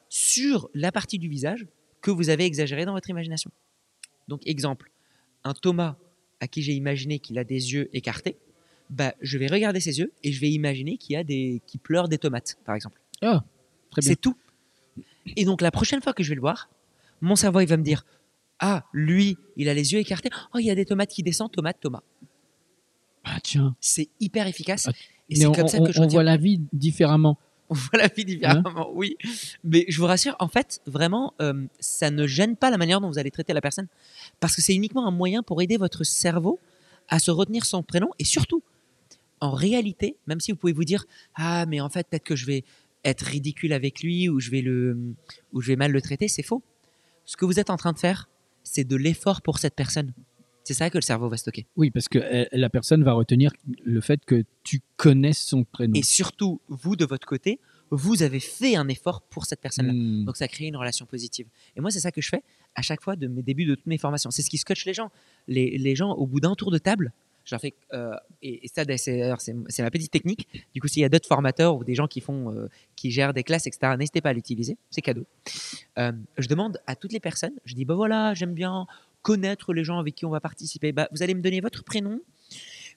sur 0.09 0.69
la 0.73 0.91
partie 0.91 1.19
du 1.19 1.27
visage 1.27 1.67
que 2.03 2.11
vous 2.11 2.29
avez 2.29 2.45
exagéré 2.45 2.85
dans 2.85 2.93
votre 2.93 3.09
imagination. 3.09 3.49
Donc, 4.27 4.45
exemple, 4.45 4.91
un 5.43 5.53
Thomas 5.53 5.95
à 6.39 6.47
qui 6.47 6.61
j'ai 6.61 6.73
imaginé 6.73 7.17
qu'il 7.17 7.39
a 7.39 7.43
des 7.43 7.73
yeux 7.73 7.89
écartés, 7.93 8.37
bah, 8.89 9.13
je 9.21 9.37
vais 9.37 9.47
regarder 9.47 9.79
ses 9.79 9.97
yeux 9.97 10.11
et 10.23 10.31
je 10.31 10.39
vais 10.39 10.51
imaginer 10.51 10.97
qu'il 10.97 11.15
a 11.15 11.23
des, 11.23 11.61
qu'il 11.65 11.79
pleure 11.79 12.09
des 12.09 12.17
tomates, 12.17 12.57
par 12.65 12.75
exemple. 12.75 13.01
Ah, 13.21 13.43
très 13.89 14.01
bien. 14.01 14.09
C'est 14.09 14.21
tout. 14.21 14.37
Et 15.37 15.45
donc, 15.45 15.61
la 15.61 15.71
prochaine 15.71 16.01
fois 16.01 16.13
que 16.13 16.21
je 16.21 16.29
vais 16.29 16.35
le 16.35 16.41
voir, 16.41 16.69
mon 17.21 17.35
cerveau, 17.35 17.61
il 17.61 17.67
va 17.67 17.77
me 17.77 17.83
dire 17.83 18.05
Ah, 18.59 18.85
lui, 18.91 19.37
il 19.55 19.69
a 19.69 19.73
les 19.73 19.93
yeux 19.93 19.99
écartés. 19.99 20.29
Oh, 20.53 20.59
il 20.59 20.65
y 20.65 20.71
a 20.71 20.75
des 20.75 20.85
tomates 20.85 21.09
qui 21.09 21.23
descendent, 21.23 21.51
tomate, 21.51 21.79
Thomas. 21.79 22.03
Ah, 23.23 23.39
tiens. 23.41 23.75
C'est 23.79 24.09
hyper 24.19 24.45
efficace. 24.47 24.89
Ah, 24.89 24.93
et 25.29 25.35
c'est 25.35 25.45
on, 25.45 25.53
comme 25.53 25.69
ça 25.69 25.79
que 25.79 25.93
je 25.93 26.01
on 26.01 26.07
voit 26.07 26.23
la 26.23 26.35
vie 26.35 26.61
différemment. 26.73 27.39
On 27.73 27.75
voit 27.75 27.99
la 27.99 28.07
vie 28.07 28.23
différemment, 28.23 28.91
oui. 28.93 29.17
Mais 29.63 29.85
je 29.89 29.99
vous 29.99 30.05
rassure, 30.05 30.35
en 30.39 30.47
fait, 30.47 30.81
vraiment, 30.85 31.33
euh, 31.41 31.65
ça 31.79 32.11
ne 32.11 32.27
gêne 32.27 32.55
pas 32.55 32.69
la 32.69 32.77
manière 32.77 33.01
dont 33.01 33.09
vous 33.09 33.17
allez 33.17 33.31
traiter 33.31 33.53
la 33.53 33.61
personne. 33.61 33.87
Parce 34.39 34.55
que 34.55 34.61
c'est 34.61 34.75
uniquement 34.75 35.07
un 35.07 35.11
moyen 35.11 35.41
pour 35.41 35.61
aider 35.61 35.77
votre 35.77 36.03
cerveau 36.03 36.59
à 37.09 37.17
se 37.17 37.31
retenir 37.31 37.65
son 37.65 37.81
prénom. 37.81 38.09
Et 38.19 38.25
surtout, 38.25 38.61
en 39.39 39.51
réalité, 39.51 40.17
même 40.27 40.39
si 40.39 40.51
vous 40.51 40.57
pouvez 40.57 40.73
vous 40.73 40.85
dire 40.85 41.05
Ah, 41.33 41.65
mais 41.65 41.81
en 41.81 41.89
fait, 41.89 42.07
peut-être 42.07 42.23
que 42.23 42.35
je 42.35 42.45
vais 42.45 42.63
être 43.03 43.21
ridicule 43.21 43.73
avec 43.73 44.03
lui 44.03 44.29
ou 44.29 44.39
je 44.39 44.51
vais, 44.51 44.61
le, 44.61 44.97
ou 45.51 45.61
je 45.61 45.67
vais 45.67 45.75
mal 45.75 45.91
le 45.91 46.01
traiter, 46.01 46.27
c'est 46.27 46.43
faux. 46.43 46.61
Ce 47.25 47.35
que 47.35 47.45
vous 47.45 47.59
êtes 47.59 47.71
en 47.71 47.77
train 47.77 47.91
de 47.91 47.99
faire, 47.99 48.29
c'est 48.63 48.83
de 48.83 48.95
l'effort 48.95 49.41
pour 49.41 49.57
cette 49.57 49.75
personne. 49.75 50.13
C'est 50.63 50.73
ça 50.73 50.89
que 50.89 50.97
le 50.97 51.01
cerveau 51.01 51.29
va 51.29 51.37
stocker. 51.37 51.65
Oui, 51.75 51.91
parce 51.91 52.07
que 52.07 52.19
euh, 52.19 52.45
la 52.51 52.69
personne 52.69 53.03
va 53.03 53.13
retenir 53.13 53.51
le 53.83 54.01
fait 54.01 54.23
que 54.25 54.43
tu 54.63 54.81
connaisses 54.95 55.43
son 55.43 55.63
prénom. 55.63 55.93
Et 55.93 56.03
surtout, 56.03 56.61
vous, 56.69 56.95
de 56.95 57.05
votre 57.05 57.27
côté, 57.27 57.59
vous 57.91 58.23
avez 58.23 58.39
fait 58.39 58.75
un 58.75 58.87
effort 58.87 59.21
pour 59.21 59.45
cette 59.45 59.61
personne-là. 59.61 59.93
Hmm. 59.93 60.25
Donc 60.25 60.37
ça 60.37 60.47
crée 60.47 60.65
une 60.65 60.77
relation 60.77 61.05
positive. 61.05 61.47
Et 61.75 61.81
moi, 61.81 61.91
c'est 61.91 61.99
ça 61.99 62.11
que 62.11 62.21
je 62.21 62.29
fais 62.29 62.43
à 62.75 62.81
chaque 62.81 63.01
fois 63.01 63.15
de 63.15 63.27
mes 63.27 63.43
débuts 63.43 63.65
de 63.65 63.75
toutes 63.75 63.85
mes 63.85 63.97
formations. 63.97 64.31
C'est 64.31 64.41
ce 64.41 64.49
qui 64.49 64.57
scotche 64.57 64.85
les 64.85 64.93
gens. 64.93 65.11
Les, 65.47 65.77
les 65.77 65.95
gens, 65.95 66.11
au 66.13 66.25
bout 66.25 66.39
d'un 66.39 66.55
tour 66.55 66.71
de 66.71 66.77
table, 66.77 67.11
je 67.45 67.53
leur 67.53 67.61
fais. 67.61 67.73
euh, 67.93 68.15
et, 68.41 68.65
et 68.65 68.67
ça, 68.67 68.83
c'est 68.97 69.83
ma 69.83 69.91
petite 69.91 70.11
technique. 70.11 70.47
Du 70.73 70.81
coup, 70.81 70.87
s'il 70.87 71.01
y 71.01 71.05
a 71.05 71.09
d'autres 71.09 71.27
formateurs 71.27 71.75
ou 71.75 71.83
des 71.83 71.95
gens 71.95 72.07
qui 72.07 72.21
font, 72.21 72.51
euh, 72.51 72.67
qui 72.95 73.11
gèrent 73.11 73.33
des 73.33 73.43
classes, 73.43 73.67
etc., 73.67 73.93
n'hésitez 73.97 74.21
pas 74.21 74.29
à 74.29 74.33
l'utiliser. 74.33 74.77
C'est 74.89 75.01
cadeau. 75.01 75.25
Euh, 75.99 76.11
je 76.37 76.47
demande 76.47 76.79
à 76.87 76.95
toutes 76.95 77.13
les 77.13 77.19
personnes. 77.19 77.53
Je 77.65 77.75
dis 77.75 77.85
bah 77.85 77.95
voilà, 77.95 78.33
j'aime 78.33 78.53
bien 78.53 78.87
connaître 79.23 79.73
les 79.73 79.83
gens 79.83 79.97
avec 79.97 80.13
qui 80.15 80.25
on 80.25 80.29
va 80.29 80.39
participer. 80.39 80.91
Bah, 80.91 81.07
vous 81.11 81.23
allez 81.23 81.33
me 81.33 81.41
donner 81.41 81.59
votre 81.61 81.83
prénom, 81.83 82.19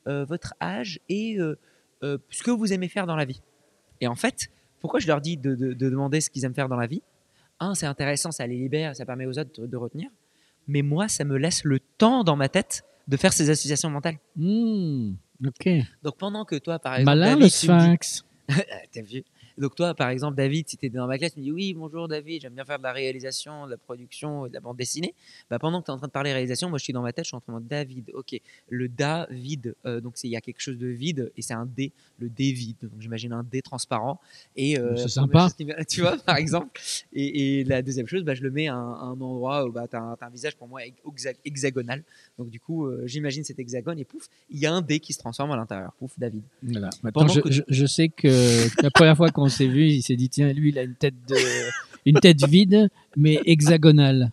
euh, 0.06 0.24
votre 0.26 0.54
âge 0.60 1.00
et 1.08 1.38
euh, 1.40 1.58
euh, 2.02 2.18
ce 2.30 2.42
que 2.42 2.50
vous 2.50 2.72
aimez 2.72 2.88
faire 2.88 3.06
dans 3.06 3.16
la 3.16 3.24
vie. 3.24 3.40
Et 4.02 4.06
en 4.06 4.14
fait, 4.14 4.50
pourquoi 4.80 5.00
je 5.00 5.06
leur 5.06 5.20
dis 5.22 5.36
de, 5.38 5.54
de- 5.54 5.72
de 5.72 5.88
demander 5.90 6.20
ce 6.20 6.28
qu'ils 6.28 6.44
aiment 6.44 6.54
faire 6.54 6.68
dans 6.68 6.76
la 6.76 6.86
vie? 6.86 7.02
Un, 7.60 7.74
c'est 7.74 7.86
intéressant, 7.86 8.30
ça 8.32 8.46
les 8.46 8.56
libère, 8.58 8.94
ça 8.94 9.06
permet 9.06 9.24
aux 9.24 9.38
autres 9.38 9.62
de, 9.62 9.66
de 9.66 9.76
retenir. 9.78 10.10
Mais 10.68 10.82
moi, 10.82 11.08
ça 11.08 11.24
me 11.24 11.38
laisse 11.38 11.64
le 11.64 11.80
temps 11.80 12.22
dans 12.24 12.36
ma 12.36 12.48
tête 12.50 12.84
de 13.08 13.16
faire 13.16 13.32
ces 13.32 13.48
associations 13.50 13.88
mentales. 13.88 14.18
Hmm, 14.34 15.12
ok. 15.46 15.68
Donc 16.02 16.18
pendant 16.18 16.44
que 16.44 16.56
toi, 16.56 16.78
par 16.78 16.96
exemple, 16.96 17.06
Malin 17.18 17.26
David, 17.36 17.42
le 17.44 17.48
sphinx. 17.48 18.24
T'as 18.92 19.02
vu? 19.02 19.22
Donc 19.58 19.74
toi, 19.74 19.94
par 19.94 20.10
exemple, 20.10 20.36
David, 20.36 20.68
si 20.68 20.76
tu 20.76 20.88
dans 20.90 21.06
ma 21.06 21.18
classe, 21.18 21.32
tu 21.34 21.40
me 21.40 21.44
dis 21.44 21.52
oui, 21.52 21.74
bonjour 21.74 22.08
David, 22.08 22.42
j'aime 22.42 22.54
bien 22.54 22.64
faire 22.64 22.78
de 22.78 22.82
la 22.82 22.92
réalisation, 22.92 23.66
de 23.66 23.72
la 23.72 23.76
production, 23.76 24.46
de 24.48 24.52
la 24.54 24.60
bande 24.60 24.76
dessinée. 24.76 25.14
Bah, 25.50 25.58
pendant 25.58 25.80
que 25.80 25.86
tu 25.86 25.90
es 25.90 25.94
en 25.94 25.98
train 25.98 26.06
de 26.08 26.12
parler 26.12 26.32
réalisation, 26.32 26.68
moi 26.68 26.78
je 26.78 26.84
suis 26.84 26.92
dans 26.92 27.02
ma 27.02 27.12
tête, 27.12 27.24
je 27.24 27.28
suis 27.28 27.36
en 27.36 27.40
train 27.40 27.54
de 27.54 27.60
dire 27.60 27.68
David, 27.68 28.10
ok, 28.14 28.38
le 28.68 28.88
da 28.88 29.26
vide, 29.30 29.74
euh, 29.86 30.00
donc 30.00 30.14
il 30.24 30.30
y 30.30 30.36
a 30.36 30.40
quelque 30.40 30.60
chose 30.60 30.78
de 30.78 30.86
vide 30.88 31.32
et 31.36 31.42
c'est 31.42 31.54
un 31.54 31.66
D, 31.66 31.92
le 32.18 32.28
D 32.28 32.52
vide. 32.52 32.76
Donc 32.82 33.00
j'imagine 33.00 33.32
un 33.32 33.42
D 33.42 33.62
transparent. 33.62 34.20
Et 34.56 34.78
euh, 34.78 34.96
C'est 34.96 35.08
sympa. 35.08 35.48
chose 35.58 35.74
Tu 35.88 36.00
vois, 36.02 36.16
par 36.26 36.36
exemple. 36.36 36.80
Et, 37.12 37.60
et 37.60 37.64
la 37.64 37.82
deuxième 37.82 38.06
chose, 38.06 38.22
bah, 38.24 38.34
je 38.34 38.42
le 38.42 38.50
mets 38.50 38.68
à 38.68 38.74
un, 38.74 38.92
à 38.92 39.04
un 39.04 39.20
endroit 39.20 39.64
où 39.66 39.72
bah, 39.72 39.86
tu 39.88 39.96
as, 39.96 40.16
un 40.20 40.30
visage 40.30 40.56
pour 40.56 40.68
moi 40.68 40.80
hexa- 40.82 41.36
hexagonal. 41.44 42.02
Donc 42.38 42.50
du 42.50 42.60
coup, 42.60 42.86
euh, 42.86 43.02
j'imagine 43.06 43.42
cet 43.44 43.58
hexagone 43.58 43.98
et 43.98 44.04
pouf, 44.04 44.28
il 44.50 44.58
y 44.58 44.66
a 44.66 44.72
un 44.72 44.82
D 44.82 45.00
qui 45.00 45.12
se 45.12 45.18
transforme 45.18 45.50
à 45.52 45.56
l'intérieur. 45.56 45.92
Pouf, 45.98 46.12
David. 46.18 46.42
Voilà. 46.62 46.90
Maintenant, 47.02 47.22
Pendant 47.22 47.32
je, 47.34 47.40
que- 47.40 47.50
je- 47.50 47.62
je 47.68 47.86
sais 47.86 48.08
que 48.08 48.82
la 48.82 48.90
première 48.90 49.16
fois 49.16 49.30
qu'on 49.30 49.45
s'est 49.48 49.66
vu, 49.66 49.88
il 49.88 50.02
s'est 50.02 50.16
dit 50.16 50.28
tiens, 50.28 50.52
lui, 50.52 50.70
il 50.70 50.78
a 50.78 50.82
une 50.82 50.94
tête 50.94 51.14
de, 51.28 51.36
une 52.04 52.18
tête 52.20 52.44
vide, 52.46 52.88
mais 53.16 53.40
hexagonale. 53.46 54.30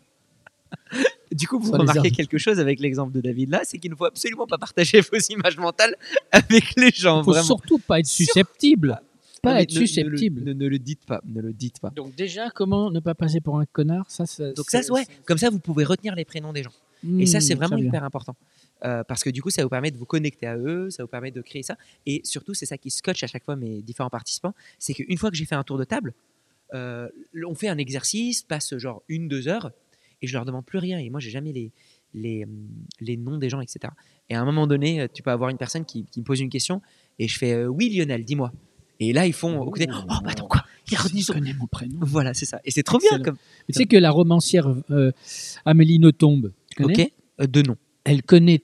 Du 1.32 1.48
coup, 1.48 1.60
vous 1.60 1.72
remarquez 1.72 2.12
quelque 2.12 2.38
chose 2.38 2.60
avec 2.60 2.80
l'exemple 2.80 3.12
de 3.12 3.22
David 3.22 3.50
là, 3.50 3.62
c'est 3.64 3.80
qu'il 3.80 3.90
ne 3.92 3.96
faut 3.96 4.06
absolument 4.06 4.46
pas 4.46 4.58
partager 4.60 5.02
vos 5.12 5.18
images 5.30 5.58
mentales 5.58 5.96
avec 6.32 6.76
les 6.78 6.92
gens. 6.92 7.22
Il 7.22 7.26
faut 7.26 7.32
vraiment. 7.32 7.46
surtout 7.46 7.80
pas 7.80 8.00
être 8.00 8.06
susceptible. 8.06 9.00
Non, 9.46 9.52
Pas 9.52 9.62
être 9.62 9.72
ne- 9.72 9.76
ne 9.76 9.80
le- 9.82 9.88
susceptible. 9.88 10.44
Ne, 10.44 10.54
ne 10.54 10.68
le 10.68 10.80
dites 10.80 11.06
pas, 11.06 11.22
ne 11.26 11.42
le 11.42 11.52
dites 11.52 11.80
pas. 11.80 11.90
Donc 11.90 12.16
déjà, 12.16 12.50
comment 12.52 12.92
ne 12.92 13.00
pas 13.00 13.14
passer 13.16 13.42
pour 13.42 13.60
un 13.60 13.66
connard? 13.66 14.06
Ça, 14.10 14.26
ça 14.26 14.52
Donc 14.54 14.70
ça, 14.70 14.80
ouais, 14.92 15.06
comme 15.26 15.38
ça, 15.38 15.50
vous 15.50 15.60
pouvez 15.60 15.84
retenir 15.84 16.16
les 16.16 16.24
prénoms 16.26 16.54
des 16.54 16.64
gens. 16.64 16.72
Et 17.20 17.26
ça, 17.26 17.42
c'est 17.42 17.56
vraiment 17.56 17.76
hyper 17.78 18.04
important. 18.04 18.36
Euh, 18.86 19.04
parce 19.04 19.24
que 19.24 19.30
du 19.30 19.42
coup, 19.42 19.50
ça 19.50 19.64
vous 19.64 19.70
permet 19.70 19.92
de 19.92 19.98
vous 19.98 20.06
connecter 20.06 20.46
à 20.46 20.58
eux, 20.58 20.90
ça 20.90 21.04
vous 21.04 21.10
permet 21.10 21.32
de 21.32 21.42
créer 21.42 21.64
ça. 21.64 21.78
Et 22.06 22.22
surtout, 22.24 22.54
c'est 22.54 22.66
ça 22.66 22.78
qui 22.78 22.90
scotche 22.92 23.24
à 23.24 23.28
chaque 23.28 23.46
fois 23.46 23.56
mes 23.56 23.82
différents 23.82 24.10
participants. 24.10 24.54
C'est 24.80 24.94
qu'une 24.94 25.18
fois 25.18 25.32
que 25.32 25.38
j'ai 25.38 25.46
fait 25.46 25.56
un 25.56 25.64
tour 25.64 25.78
de 25.78 25.86
table, 25.86 26.14
euh, 26.74 27.08
on 27.48 27.56
fait 27.56 27.70
un 27.70 27.78
exercice, 27.78 28.44
passe 28.44 28.76
genre 28.78 29.04
une, 29.08 29.28
deux 29.28 29.48
heures, 29.48 29.72
et 30.22 30.28
je 30.28 30.34
leur 30.34 30.46
demande 30.46 30.66
plus 30.66 30.80
rien. 30.80 30.98
Et 30.98 31.10
moi, 31.10 31.20
j'ai 31.20 31.30
jamais 31.30 31.54
les, 31.54 31.72
les, 32.14 32.44
hum, 32.44 32.68
les 33.00 33.18
noms 33.18 33.38
des 33.38 33.50
gens, 33.50 33.62
etc. 33.62 33.94
Et 34.30 34.36
à 34.36 34.42
un 34.42 34.46
moment 34.46 34.68
donné, 34.68 35.02
euh, 35.02 35.08
tu 35.12 35.24
peux 35.24 35.32
avoir 35.32 35.50
une 35.50 35.58
personne 35.58 35.86
qui, 35.86 36.06
qui 36.06 36.20
me 36.20 36.26
pose 36.26 36.40
une 36.40 36.50
question, 36.50 36.82
et 37.20 37.28
je 37.28 37.38
fais 37.38 37.54
euh, 37.54 37.68
Oui, 37.68 37.90
Lionel, 37.90 38.24
dis-moi. 38.26 38.52
Et 39.00 39.12
là, 39.14 39.26
ils 39.28 39.34
font 39.34 39.66
côté 39.70 39.88
Oh, 39.90 40.04
bah 40.08 40.32
attends, 40.32 40.48
quoi? 40.48 40.64
Il 40.90 40.96
a 40.98 41.02
retenu 41.02 41.22
son. 41.22 41.34
connais 41.34 41.54
mon 41.54 41.68
prénom. 41.68 42.00
Voilà, 42.02 42.34
c'est 42.34 42.46
ça. 42.46 42.60
Et 42.66 42.72
c'est 42.72 42.84
trop 42.84 43.00
bien 43.00 43.20
comme. 43.20 43.38
Tu 43.68 43.74
sais 43.74 43.86
que 43.86 43.98
la 43.98 44.12
romancière 44.12 44.74
euh, 44.92 45.12
Amélie 45.66 46.00
Nothomb, 46.00 46.52
tu 46.70 46.84
connais? 46.84 47.14
Ok 47.40 47.48
Deux 47.50 47.64
noms. 47.64 47.78
elle 48.04 48.22
connaît 48.22 48.62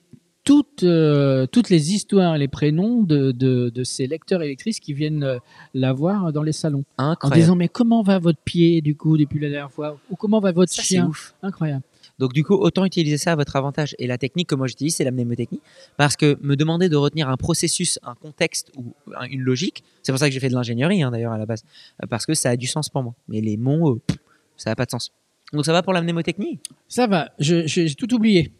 toutes, 0.50 0.82
euh, 0.82 1.46
toutes 1.46 1.70
les 1.70 1.92
histoires 1.94 2.34
et 2.34 2.38
les 2.40 2.48
prénoms 2.48 3.02
de, 3.04 3.30
de, 3.30 3.70
de 3.72 3.84
ces 3.84 4.08
lecteurs 4.08 4.42
et 4.42 4.48
lectrices 4.48 4.80
qui 4.80 4.92
viennent 4.94 5.22
euh, 5.22 5.38
la 5.74 5.92
voir 5.92 6.32
dans 6.32 6.42
les 6.42 6.50
salons. 6.50 6.82
En 6.98 7.16
disant, 7.30 7.54
mais 7.54 7.68
comment 7.68 8.02
va 8.02 8.18
votre 8.18 8.40
pied, 8.44 8.80
du 8.80 8.96
coup, 8.96 9.16
depuis 9.16 9.38
la 9.38 9.48
dernière 9.48 9.70
fois? 9.70 9.96
Ou 10.10 10.16
comment 10.16 10.40
va 10.40 10.50
votre 10.50 10.72
Ça, 10.72 10.82
c'est 10.82 10.94
chien? 10.94 11.06
ouf. 11.06 11.34
Incroyable. 11.42 11.82
Donc 12.18 12.32
du 12.32 12.42
coup, 12.42 12.54
autant 12.54 12.84
utiliser 12.84 13.16
ça 13.16 13.32
à 13.32 13.36
votre 13.36 13.54
avantage. 13.54 13.94
Et 14.00 14.06
la 14.08 14.18
technique 14.18 14.48
que 14.48 14.56
moi 14.56 14.66
j'utilise, 14.66 14.96
c'est 14.96 15.04
la 15.04 15.12
mnémotechnie. 15.12 15.60
Parce 15.96 16.16
que 16.16 16.36
me 16.42 16.56
demander 16.56 16.88
de 16.88 16.96
retenir 16.96 17.28
un 17.28 17.36
processus, 17.36 17.98
un 18.02 18.14
contexte 18.16 18.72
ou 18.76 18.92
un- 19.16 19.26
une 19.26 19.40
logique, 19.42 19.84
c'est 20.02 20.10
pour 20.12 20.18
ça 20.18 20.26
que 20.28 20.34
j'ai 20.34 20.40
fait 20.40 20.48
de 20.50 20.54
l'ingénierie 20.54 21.02
hein, 21.02 21.12
d'ailleurs 21.12 21.32
à 21.32 21.38
la 21.38 21.46
base, 21.46 21.62
parce 22.10 22.26
que 22.26 22.34
ça 22.34 22.50
a 22.50 22.56
du 22.56 22.66
sens 22.66 22.88
pour 22.88 23.02
moi. 23.04 23.14
Mais 23.28 23.40
les 23.40 23.56
mots, 23.56 23.90
euh, 23.94 24.00
pff, 24.06 24.18
ça 24.56 24.70
n'a 24.70 24.76
pas 24.76 24.84
de 24.84 24.90
sens. 24.90 25.12
Donc 25.52 25.64
ça 25.64 25.72
va 25.72 25.82
pour 25.82 25.92
la 25.92 26.00
mnémotechnie? 26.02 26.58
Ça 26.88 27.06
va, 27.06 27.30
j'ai 27.38 27.94
tout 27.96 28.12
oublié. 28.14 28.52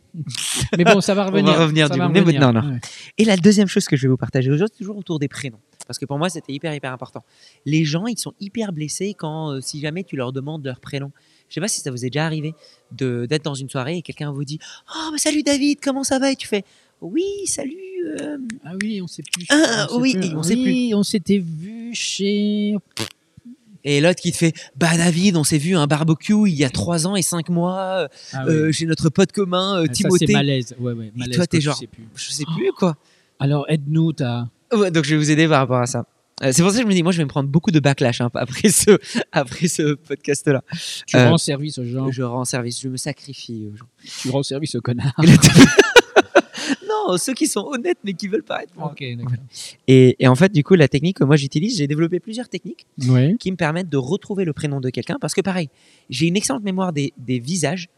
mais 0.76 0.82
bon, 0.84 1.00
ça 1.00 1.14
va 1.14 1.24
revenir. 1.30 1.56
revenir 1.58 1.86
ça 1.86 1.94
du 1.94 2.00
va 2.00 2.08
revenir. 2.08 2.40
non, 2.40 2.52
non. 2.52 2.68
Ouais. 2.72 2.80
Et 3.16 3.24
la 3.24 3.36
deuxième 3.36 3.68
chose 3.68 3.86
que 3.86 3.96
je 3.96 4.02
vais 4.02 4.08
vous 4.08 4.16
partager 4.16 4.50
aujourd'hui, 4.50 4.74
c'est 4.76 4.82
toujours 4.84 4.96
autour 4.98 5.18
des 5.20 5.28
prénoms. 5.28 5.60
Parce 5.86 5.98
que 6.00 6.04
pour 6.06 6.18
moi, 6.18 6.28
c'était 6.28 6.52
hyper, 6.52 6.74
hyper 6.74 6.92
important. 6.92 7.24
Les 7.64 7.84
gens, 7.84 8.06
ils 8.06 8.18
sont 8.18 8.32
hyper 8.40 8.72
blessés 8.72 9.14
quand, 9.16 9.52
euh, 9.52 9.60
si 9.60 9.78
jamais 9.80 10.02
tu 10.04 10.16
leur 10.16 10.32
demandes 10.32 10.64
leur 10.64 10.80
prénom. 10.80 11.12
Je 11.48 11.54
sais 11.54 11.60
pas 11.60 11.68
si 11.68 11.80
ça 11.80 11.90
vous 11.92 12.04
est 12.04 12.10
déjà 12.10 12.26
arrivé 12.26 12.54
d'être 12.92 13.44
dans 13.44 13.54
une 13.54 13.68
soirée 13.68 13.96
et 13.98 14.02
quelqu'un 14.02 14.30
vous 14.32 14.44
dit 14.44 14.58
Oh, 14.94 15.08
bah, 15.12 15.18
salut 15.18 15.42
David, 15.44 15.78
comment 15.82 16.04
ça 16.04 16.18
va 16.18 16.30
Et 16.32 16.36
tu 16.36 16.46
fais 16.48 16.64
Oui, 17.00 17.24
salut. 17.46 17.76
euh, 18.20 18.38
Ah 18.64 18.72
oui, 18.82 19.00
on 19.02 19.06
sait 19.08 19.22
plus. 19.32 19.46
Ah, 19.48 19.86
On 19.90 19.94
sait 19.96 20.00
oui, 20.00 20.14
plus. 20.14 20.34
on 20.36 20.42
sait 20.44 20.54
Oui, 20.54 20.92
on 20.94 21.02
s'était 21.02 21.38
vu 21.38 21.90
chez. 21.94 22.74
Et 23.84 24.00
l'autre 24.00 24.20
qui 24.20 24.30
te 24.32 24.36
fait 24.36 24.52
Bah, 24.76 24.96
David, 24.96 25.36
on 25.36 25.44
s'est 25.44 25.58
vu 25.58 25.76
à 25.76 25.80
un 25.80 25.86
barbecue 25.86 26.48
il 26.48 26.54
y 26.54 26.64
a 26.64 26.70
trois 26.70 27.06
ans 27.06 27.16
et 27.16 27.22
cinq 27.22 27.48
mois 27.48 28.08
Ah 28.32 28.44
euh, 28.46 28.66
oui. 28.66 28.72
chez 28.72 28.86
notre 28.86 29.08
pote 29.08 29.32
commun, 29.32 29.76
euh, 29.76 29.82
Ah, 29.84 29.86
ça, 29.86 29.92
Timothée. 29.92 30.26
c'est 30.26 30.32
malaise. 30.32 30.74
Ouais, 30.78 30.92
ouais, 30.92 31.12
Et 31.14 31.18
malaise 31.18 31.36
toi, 31.36 31.46
t'es 31.46 31.60
genre- 31.60 31.76
sais 31.76 31.86
plus. 31.86 32.06
Je 32.14 32.30
sais 32.30 32.44
plus 32.56 32.72
quoi. 32.72 32.96
Alors, 33.38 33.64
aide-nous, 33.68 34.12
t'as. 34.12 34.44
Ouais, 34.72 34.90
donc 34.90 35.04
je 35.04 35.10
vais 35.10 35.16
vous 35.16 35.30
aider 35.30 35.48
par 35.48 35.60
rapport 35.60 35.78
à 35.80 35.86
ça. 35.86 36.04
Euh, 36.42 36.52
c'est 36.52 36.62
pour 36.62 36.70
ça 36.70 36.78
que 36.78 36.84
je 36.84 36.88
me 36.88 36.94
dis, 36.94 37.02
moi, 37.02 37.12
je 37.12 37.18
vais 37.18 37.24
me 37.24 37.28
prendre 37.28 37.48
beaucoup 37.50 37.70
de 37.70 37.80
backlash 37.80 38.20
hein, 38.22 38.30
après 38.34 38.68
ce, 38.70 38.98
après 39.32 39.68
ce 39.68 39.94
podcast-là. 39.94 40.62
Tu 41.06 41.16
Euh, 41.16 41.28
rends 41.28 41.36
service 41.38 41.76
aux 41.78 41.84
gens. 41.84 42.10
Je 42.10 42.22
rends 42.22 42.44
service, 42.46 42.80
je 42.80 42.88
me 42.88 42.96
sacrifie 42.96 43.68
aux 43.72 43.76
gens. 43.76 43.86
Tu 44.22 44.30
rends 44.30 44.42
service 44.42 44.74
aux 44.74 44.80
connards. 44.80 45.12
non, 46.88 47.16
ceux 47.16 47.34
qui 47.34 47.46
sont 47.46 47.66
honnêtes 47.66 47.98
mais 48.04 48.14
qui 48.14 48.28
veulent 48.28 48.42
paraître. 48.42 48.72
moi. 48.76 48.92
ok, 48.92 49.04
d'accord. 49.16 49.32
Et, 49.88 50.16
et 50.18 50.28
en 50.28 50.34
fait, 50.34 50.52
du 50.52 50.64
coup, 50.64 50.74
la 50.74 50.88
technique 50.88 51.18
que 51.18 51.24
moi 51.24 51.36
j'utilise, 51.36 51.78
j'ai 51.78 51.86
développé 51.86 52.20
plusieurs 52.20 52.48
techniques 52.48 52.86
qui 53.38 53.50
me 53.50 53.56
permettent 53.56 53.88
de 53.88 53.96
retrouver 53.96 54.44
le 54.44 54.52
prénom 54.52 54.80
de 54.80 54.90
quelqu'un. 54.90 55.18
Parce 55.20 55.34
que 55.34 55.40
pareil, 55.40 55.68
j'ai 56.08 56.26
une 56.26 56.36
excellente 56.36 56.62
mémoire 56.62 56.92
des, 56.92 57.12
des 57.18 57.38
visages, 57.38 57.88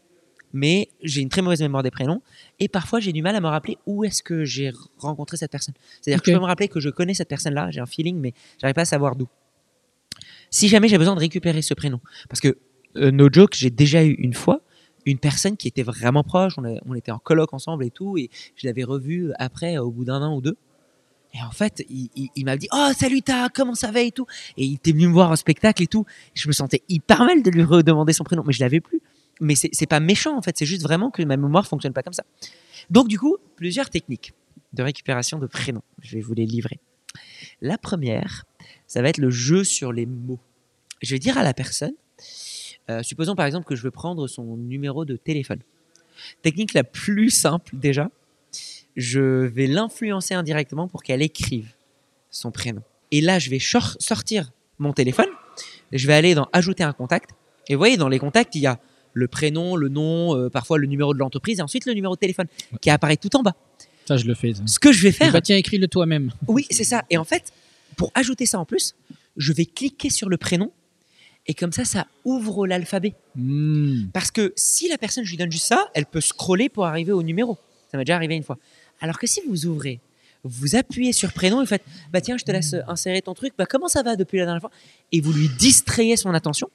mais 0.53 0.89
j'ai 1.01 1.21
une 1.21 1.29
très 1.29 1.41
mauvaise 1.41 1.61
mémoire 1.61 1.83
des 1.83 1.91
prénoms. 1.91 2.21
Et 2.59 2.67
parfois, 2.67 2.99
j'ai 2.99 3.11
du 3.11 3.21
mal 3.21 3.35
à 3.35 3.41
me 3.41 3.47
rappeler 3.47 3.77
où 3.85 4.03
est-ce 4.03 4.21
que 4.21 4.45
j'ai 4.45 4.71
rencontré 4.97 5.35
cette 5.37 5.51
personne. 5.51 5.73
C'est-à-dire 6.01 6.21
que 6.21 6.31
je 6.31 6.35
peux 6.35 6.41
me 6.41 6.45
rappeler 6.47 6.67
que 6.67 6.79
je 6.79 6.89
connais 6.89 7.13
cette 7.13 7.29
personne-là, 7.29 7.71
j'ai 7.71 7.81
un 7.81 7.85
feeling, 7.85 8.17
mais 8.19 8.33
j'arrive 8.61 8.75
pas 8.75 8.81
à 8.81 8.85
savoir 8.85 9.15
d'où. 9.15 9.27
Si 10.51 10.67
jamais 10.67 10.87
j'ai 10.87 10.99
besoin 10.99 11.15
de 11.15 11.19
récupérer 11.19 11.63
ce 11.63 11.73
prénom, 11.73 11.99
parce 12.29 12.39
que 12.39 12.57
euh, 12.95 13.09
no 13.09 13.27
joke, 13.31 13.55
j'ai 13.55 13.71
déjà 13.71 14.05
eu 14.05 14.11
une 14.11 14.35
fois 14.35 14.61
une 15.05 15.17
personne 15.19 15.57
qui 15.57 15.67
était 15.67 15.83
vraiment 15.83 16.23
proche, 16.23 16.55
on, 16.57 16.93
était 16.95 17.11
en 17.11 17.19
colloque 17.19 17.53
ensemble 17.53 17.85
et 17.85 17.91
tout, 17.91 18.17
et 18.17 18.29
je 18.55 18.67
l'avais 18.67 18.83
revu 18.83 19.31
après, 19.37 19.77
au 19.77 19.91
bout 19.91 20.05
d'un 20.05 20.21
an 20.21 20.35
ou 20.35 20.41
deux. 20.41 20.57
Et 21.33 21.41
en 21.41 21.51
fait, 21.51 21.83
il, 21.89 22.09
il- 22.35 22.45
m'a 22.45 22.57
dit 22.57 22.67
Oh, 22.71 22.89
salut, 22.95 23.21
ta, 23.21 23.49
comment 23.49 23.73
ça 23.73 23.91
va 23.91 24.01
et 24.01 24.11
tout? 24.11 24.27
Et 24.55 24.65
il 24.65 24.75
était 24.75 24.91
venu 24.91 25.07
me 25.07 25.13
voir 25.13 25.31
en 25.31 25.35
spectacle 25.35 25.81
et 25.81 25.87
tout. 25.87 26.05
Je 26.35 26.47
me 26.47 26.53
sentais 26.53 26.83
hyper 26.89 27.25
mal 27.25 27.41
de 27.41 27.49
lui 27.49 27.63
redemander 27.63 28.13
son 28.13 28.23
prénom, 28.23 28.43
mais 28.45 28.53
je 28.53 28.59
l'avais 28.59 28.81
plus. 28.81 29.01
Mais 29.41 29.55
c'est 29.55 29.87
pas 29.87 29.99
méchant 29.99 30.37
en 30.37 30.43
fait, 30.43 30.55
c'est 30.57 30.65
juste 30.67 30.83
vraiment 30.83 31.09
que 31.09 31.23
ma 31.23 31.37
mémoire 31.37 31.65
fonctionne 31.65 31.91
pas 31.93 32.03
comme 32.03 32.13
ça. 32.13 32.23
Donc, 32.91 33.07
du 33.07 33.17
coup, 33.17 33.37
plusieurs 33.55 33.89
techniques 33.89 34.33
de 34.73 34.83
récupération 34.83 35.39
de 35.39 35.47
prénoms. 35.47 35.81
Je 36.01 36.15
vais 36.15 36.21
vous 36.21 36.35
les 36.35 36.45
livrer. 36.45 36.79
La 37.61 37.77
première, 37.79 38.45
ça 38.85 39.01
va 39.01 39.09
être 39.09 39.17
le 39.17 39.31
jeu 39.31 39.63
sur 39.63 39.91
les 39.91 40.05
mots. 40.05 40.39
Je 41.01 41.15
vais 41.15 41.19
dire 41.19 41.37
à 41.37 41.43
la 41.43 41.53
personne, 41.53 41.93
euh, 42.89 43.03
supposons 43.03 43.35
par 43.35 43.45
exemple 43.45 43.65
que 43.65 43.75
je 43.75 43.83
veux 43.83 43.91
prendre 43.91 44.27
son 44.27 44.57
numéro 44.57 45.05
de 45.05 45.15
téléphone. 45.15 45.59
Technique 46.41 46.73
la 46.73 46.83
plus 46.83 47.29
simple 47.29 47.71
déjà, 47.73 48.09
je 48.95 49.21
vais 49.21 49.67
l'influencer 49.67 50.33
indirectement 50.33 50.87
pour 50.87 51.03
qu'elle 51.03 51.21
écrive 51.21 51.73
son 52.29 52.51
prénom. 52.51 52.81
Et 53.11 53.21
là, 53.21 53.39
je 53.39 53.49
vais 53.49 53.59
sortir 53.59 54.51
mon 54.79 54.93
téléphone, 54.93 55.27
je 55.91 56.07
vais 56.07 56.13
aller 56.13 56.35
dans 56.35 56.47
ajouter 56.53 56.83
un 56.83 56.93
contact. 56.93 57.31
Et 57.67 57.75
vous 57.75 57.79
voyez, 57.79 57.97
dans 57.97 58.09
les 58.09 58.19
contacts, 58.19 58.55
il 58.55 58.61
y 58.61 58.67
a 58.67 58.79
le 59.13 59.27
prénom, 59.27 59.75
le 59.75 59.89
nom, 59.89 60.35
euh, 60.35 60.49
parfois 60.49 60.77
le 60.79 60.87
numéro 60.87 61.13
de 61.13 61.19
l'entreprise 61.19 61.59
et 61.59 61.61
ensuite 61.61 61.85
le 61.85 61.93
numéro 61.93 62.15
de 62.15 62.19
téléphone 62.19 62.47
qui 62.81 62.89
apparaît 62.89 63.17
tout 63.17 63.35
en 63.35 63.43
bas. 63.43 63.55
Ça, 64.05 64.17
je 64.17 64.25
le 64.25 64.33
fais. 64.33 64.53
ça. 64.53 64.63
Ce 64.65 64.79
que 64.79 64.91
je 64.91 65.01
vais 65.03 65.11
faire, 65.11 65.31
Bah, 65.31 65.41
tiens, 65.41 65.55
écris-le 65.55 65.87
toi-même. 65.87 66.31
oui, 66.47 66.65
c'est 66.71 66.83
ça. 66.83 67.03
Et 67.09 67.17
en 67.17 67.23
fait, 67.23 67.53
pour 67.95 68.11
ajouter 68.15 68.45
ça 68.45 68.59
en 68.59 68.65
plus, 68.65 68.95
je 69.37 69.53
vais 69.53 69.65
cliquer 69.65 70.09
sur 70.09 70.29
le 70.29 70.37
prénom 70.37 70.71
et 71.45 71.53
comme 71.53 71.71
ça, 71.71 71.83
ça 71.83 72.07
ouvre 72.23 72.65
l'alphabet. 72.67 73.13
Hmm. 73.35 74.05
Parce 74.13 74.31
que 74.31 74.53
si 74.55 74.87
la 74.87 74.97
personne, 74.97 75.25
je 75.25 75.31
lui 75.31 75.37
donne 75.37 75.51
juste 75.51 75.65
ça, 75.65 75.89
elle 75.93 76.05
peut 76.05 76.21
scroller 76.21 76.69
pour 76.69 76.85
arriver 76.85 77.11
au 77.11 77.23
numéro. 77.23 77.57
Ça 77.91 77.97
m'est 77.97 78.05
déjà 78.05 78.15
arrivé 78.15 78.35
une 78.35 78.43
fois. 78.43 78.57
Alors 79.01 79.19
que 79.19 79.27
si 79.27 79.41
vous 79.47 79.65
ouvrez, 79.65 79.99
vous 80.43 80.75
appuyez 80.75 81.13
sur 81.13 81.33
prénom 81.33 81.61
et 81.61 81.63
vous 81.63 81.69
faites, 81.69 81.83
bah 82.11 82.21
tiens, 82.21 82.37
je 82.37 82.45
te 82.45 82.51
laisse 82.51 82.75
insérer 82.87 83.21
ton 83.21 83.33
truc, 83.33 83.53
bah 83.57 83.65
comment 83.65 83.87
ça 83.87 84.03
va 84.03 84.15
depuis 84.15 84.37
la 84.37 84.45
dernière 84.45 84.61
fois? 84.61 84.71
Et 85.11 85.21
vous 85.21 85.33
lui 85.33 85.49
distrayez 85.59 86.15
son 86.15 86.33
attention. 86.33 86.69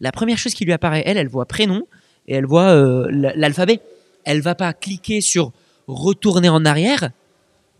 La 0.00 0.12
première 0.12 0.38
chose 0.38 0.54
qui 0.54 0.64
lui 0.64 0.72
apparaît, 0.72 1.02
elle, 1.06 1.16
elle 1.16 1.28
voit 1.28 1.46
prénom 1.46 1.86
et 2.26 2.34
elle 2.34 2.46
voit 2.46 2.70
euh, 2.70 3.08
l'alphabet. 3.10 3.80
Elle 4.24 4.40
va 4.40 4.54
pas 4.54 4.72
cliquer 4.72 5.20
sur 5.20 5.52
retourner 5.86 6.48
en 6.48 6.64
arrière 6.64 7.10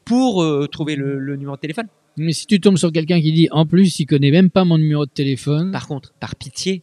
pour 0.05 0.43
euh, 0.43 0.67
trouver 0.67 0.97
le, 0.97 1.19
le 1.19 1.37
numéro 1.37 1.57
de 1.57 1.61
téléphone. 1.61 1.89
Mais 2.19 2.33
si 2.33 2.47
tu 2.47 2.61
tombes 2.61 2.77
sur 2.79 2.93
quelqu'un 2.93 3.21
qui 3.21 3.33
dit 3.33 3.49
en 3.51 3.67
plus 3.67 3.99
il 4.01 4.07
connaît 4.07 4.31
même 4.31 4.51
pas 4.51 4.65
mon 4.65 4.79
numéro 4.79 5.07
de 5.07 5.11
téléphone, 5.11 5.73
Par 5.73 5.87
contre, 5.87 6.13
par 6.15 6.37
pitié, 6.37 6.83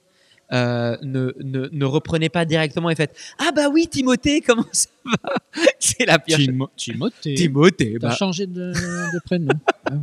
euh, 0.53 0.95
ne, 1.01 1.33
ne, 1.41 1.67
ne 1.71 1.85
reprenez 1.85 2.29
pas 2.29 2.45
directement 2.45 2.89
et 2.89 2.95
faites 2.95 3.17
Ah 3.39 3.49
bah 3.55 3.67
oui, 3.69 3.87
Timothée, 3.87 4.41
comment 4.45 4.65
ça 4.71 4.89
va? 5.05 5.33
C'est 5.79 6.05
la 6.05 6.19
pire 6.19 6.37
chose. 6.37 6.47
Timo- 6.47 6.69
Timothée. 6.75 7.33
Timothée, 7.35 7.97
T'as 7.99 8.09
bah, 8.09 8.15
changé 8.15 8.45
de, 8.47 8.71
de 8.73 9.19
prénom. 9.23 9.49
Ah 9.87 9.93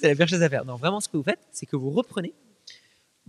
c'est 0.00 0.08
la 0.08 0.14
pire 0.14 0.28
chose 0.28 0.42
à 0.42 0.48
faire. 0.48 0.64
Non, 0.64 0.76
vraiment, 0.76 1.00
ce 1.00 1.08
que 1.08 1.16
vous 1.16 1.22
faites, 1.24 1.40
c'est 1.50 1.66
que 1.66 1.74
vous 1.74 1.90
reprenez. 1.90 2.32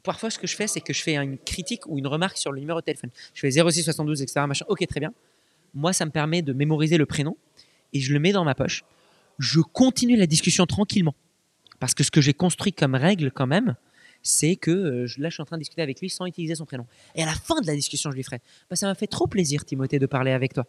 Parfois, 0.04 0.30
ce 0.30 0.38
que 0.38 0.46
je 0.46 0.56
fais, 0.56 0.68
c'est 0.68 0.80
que 0.80 0.94
je 0.94 1.02
fais 1.02 1.16
une 1.16 1.40
critique 1.40 1.88
ou 1.88 1.98
une 1.98 2.06
remarque 2.08 2.38
sur 2.38 2.52
le 2.52 2.60
numéro 2.60 2.80
de 2.80 2.86
téléphone. 2.86 3.10
Je 3.34 3.40
fais 3.42 3.50
06 3.50 3.82
72, 3.84 4.22
etc. 4.22 4.46
Machin. 4.48 4.66
Ok, 4.70 4.86
très 4.88 5.00
bien. 5.00 5.12
Moi, 5.74 5.94
ça 5.94 6.06
me 6.06 6.12
permet 6.12 6.44
de 6.44 6.54
mémoriser 6.54 6.98
le 6.98 7.06
prénom 7.08 7.36
et 7.94 8.00
je 8.00 8.14
le 8.14 8.20
mets 8.20 8.32
dans 8.32 8.44
ma 8.44 8.54
poche. 8.54 8.84
Je 9.40 9.60
continue 9.60 10.16
la 10.18 10.28
discussion 10.28 10.66
tranquillement. 10.68 11.16
Parce 11.80 11.94
que 11.94 12.04
ce 12.04 12.12
que 12.12 12.22
j'ai 12.22 12.34
construit 12.34 12.74
comme 12.74 12.96
règle, 12.96 13.32
quand 13.32 13.48
même, 13.48 13.76
c'est 14.24 14.56
que 14.56 14.72
euh, 14.72 15.08
là, 15.18 15.30
je 15.30 15.36
suis 15.36 15.42
en 15.42 15.46
train 15.46 15.58
de 15.58 15.62
discuter 15.62 15.82
avec 15.82 16.02
lui 16.02 16.10
sans 16.10 16.26
utiliser 16.26 16.56
son 16.56 16.66
prénom. 16.66 16.86
Et 17.16 17.24
à 17.24 17.26
la 17.26 17.34
fin 17.34 17.62
de 17.62 17.68
la 17.68 17.76
discussion, 17.76 18.10
je 18.12 18.16
lui 18.16 18.24
ferai 18.24 18.42
bah, 18.70 18.76
Ça 18.76 18.88
m'a 18.88 18.96
fait 18.96 19.08
trop 19.08 19.28
plaisir, 19.28 19.64
Timothée, 19.64 20.00
de 20.00 20.06
parler 20.08 20.32
avec 20.32 20.54
toi. 20.54 20.66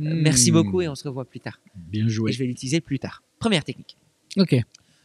Euh, 0.00 0.04
Merci 0.14 0.50
Hmm. 0.50 0.54
beaucoup 0.54 0.80
et 0.82 0.88
on 0.88 0.94
se 0.94 1.06
revoit 1.08 1.24
plus 1.24 1.40
tard. 1.40 1.58
Bien 1.74 2.06
Et 2.06 2.10
joué. 2.10 2.30
je 2.32 2.38
vais 2.38 2.46
l'utiliser 2.46 2.80
plus 2.80 2.98
tard. 2.98 3.22
Première 3.38 3.64
technique. 3.64 3.96
Ok. 4.38 4.54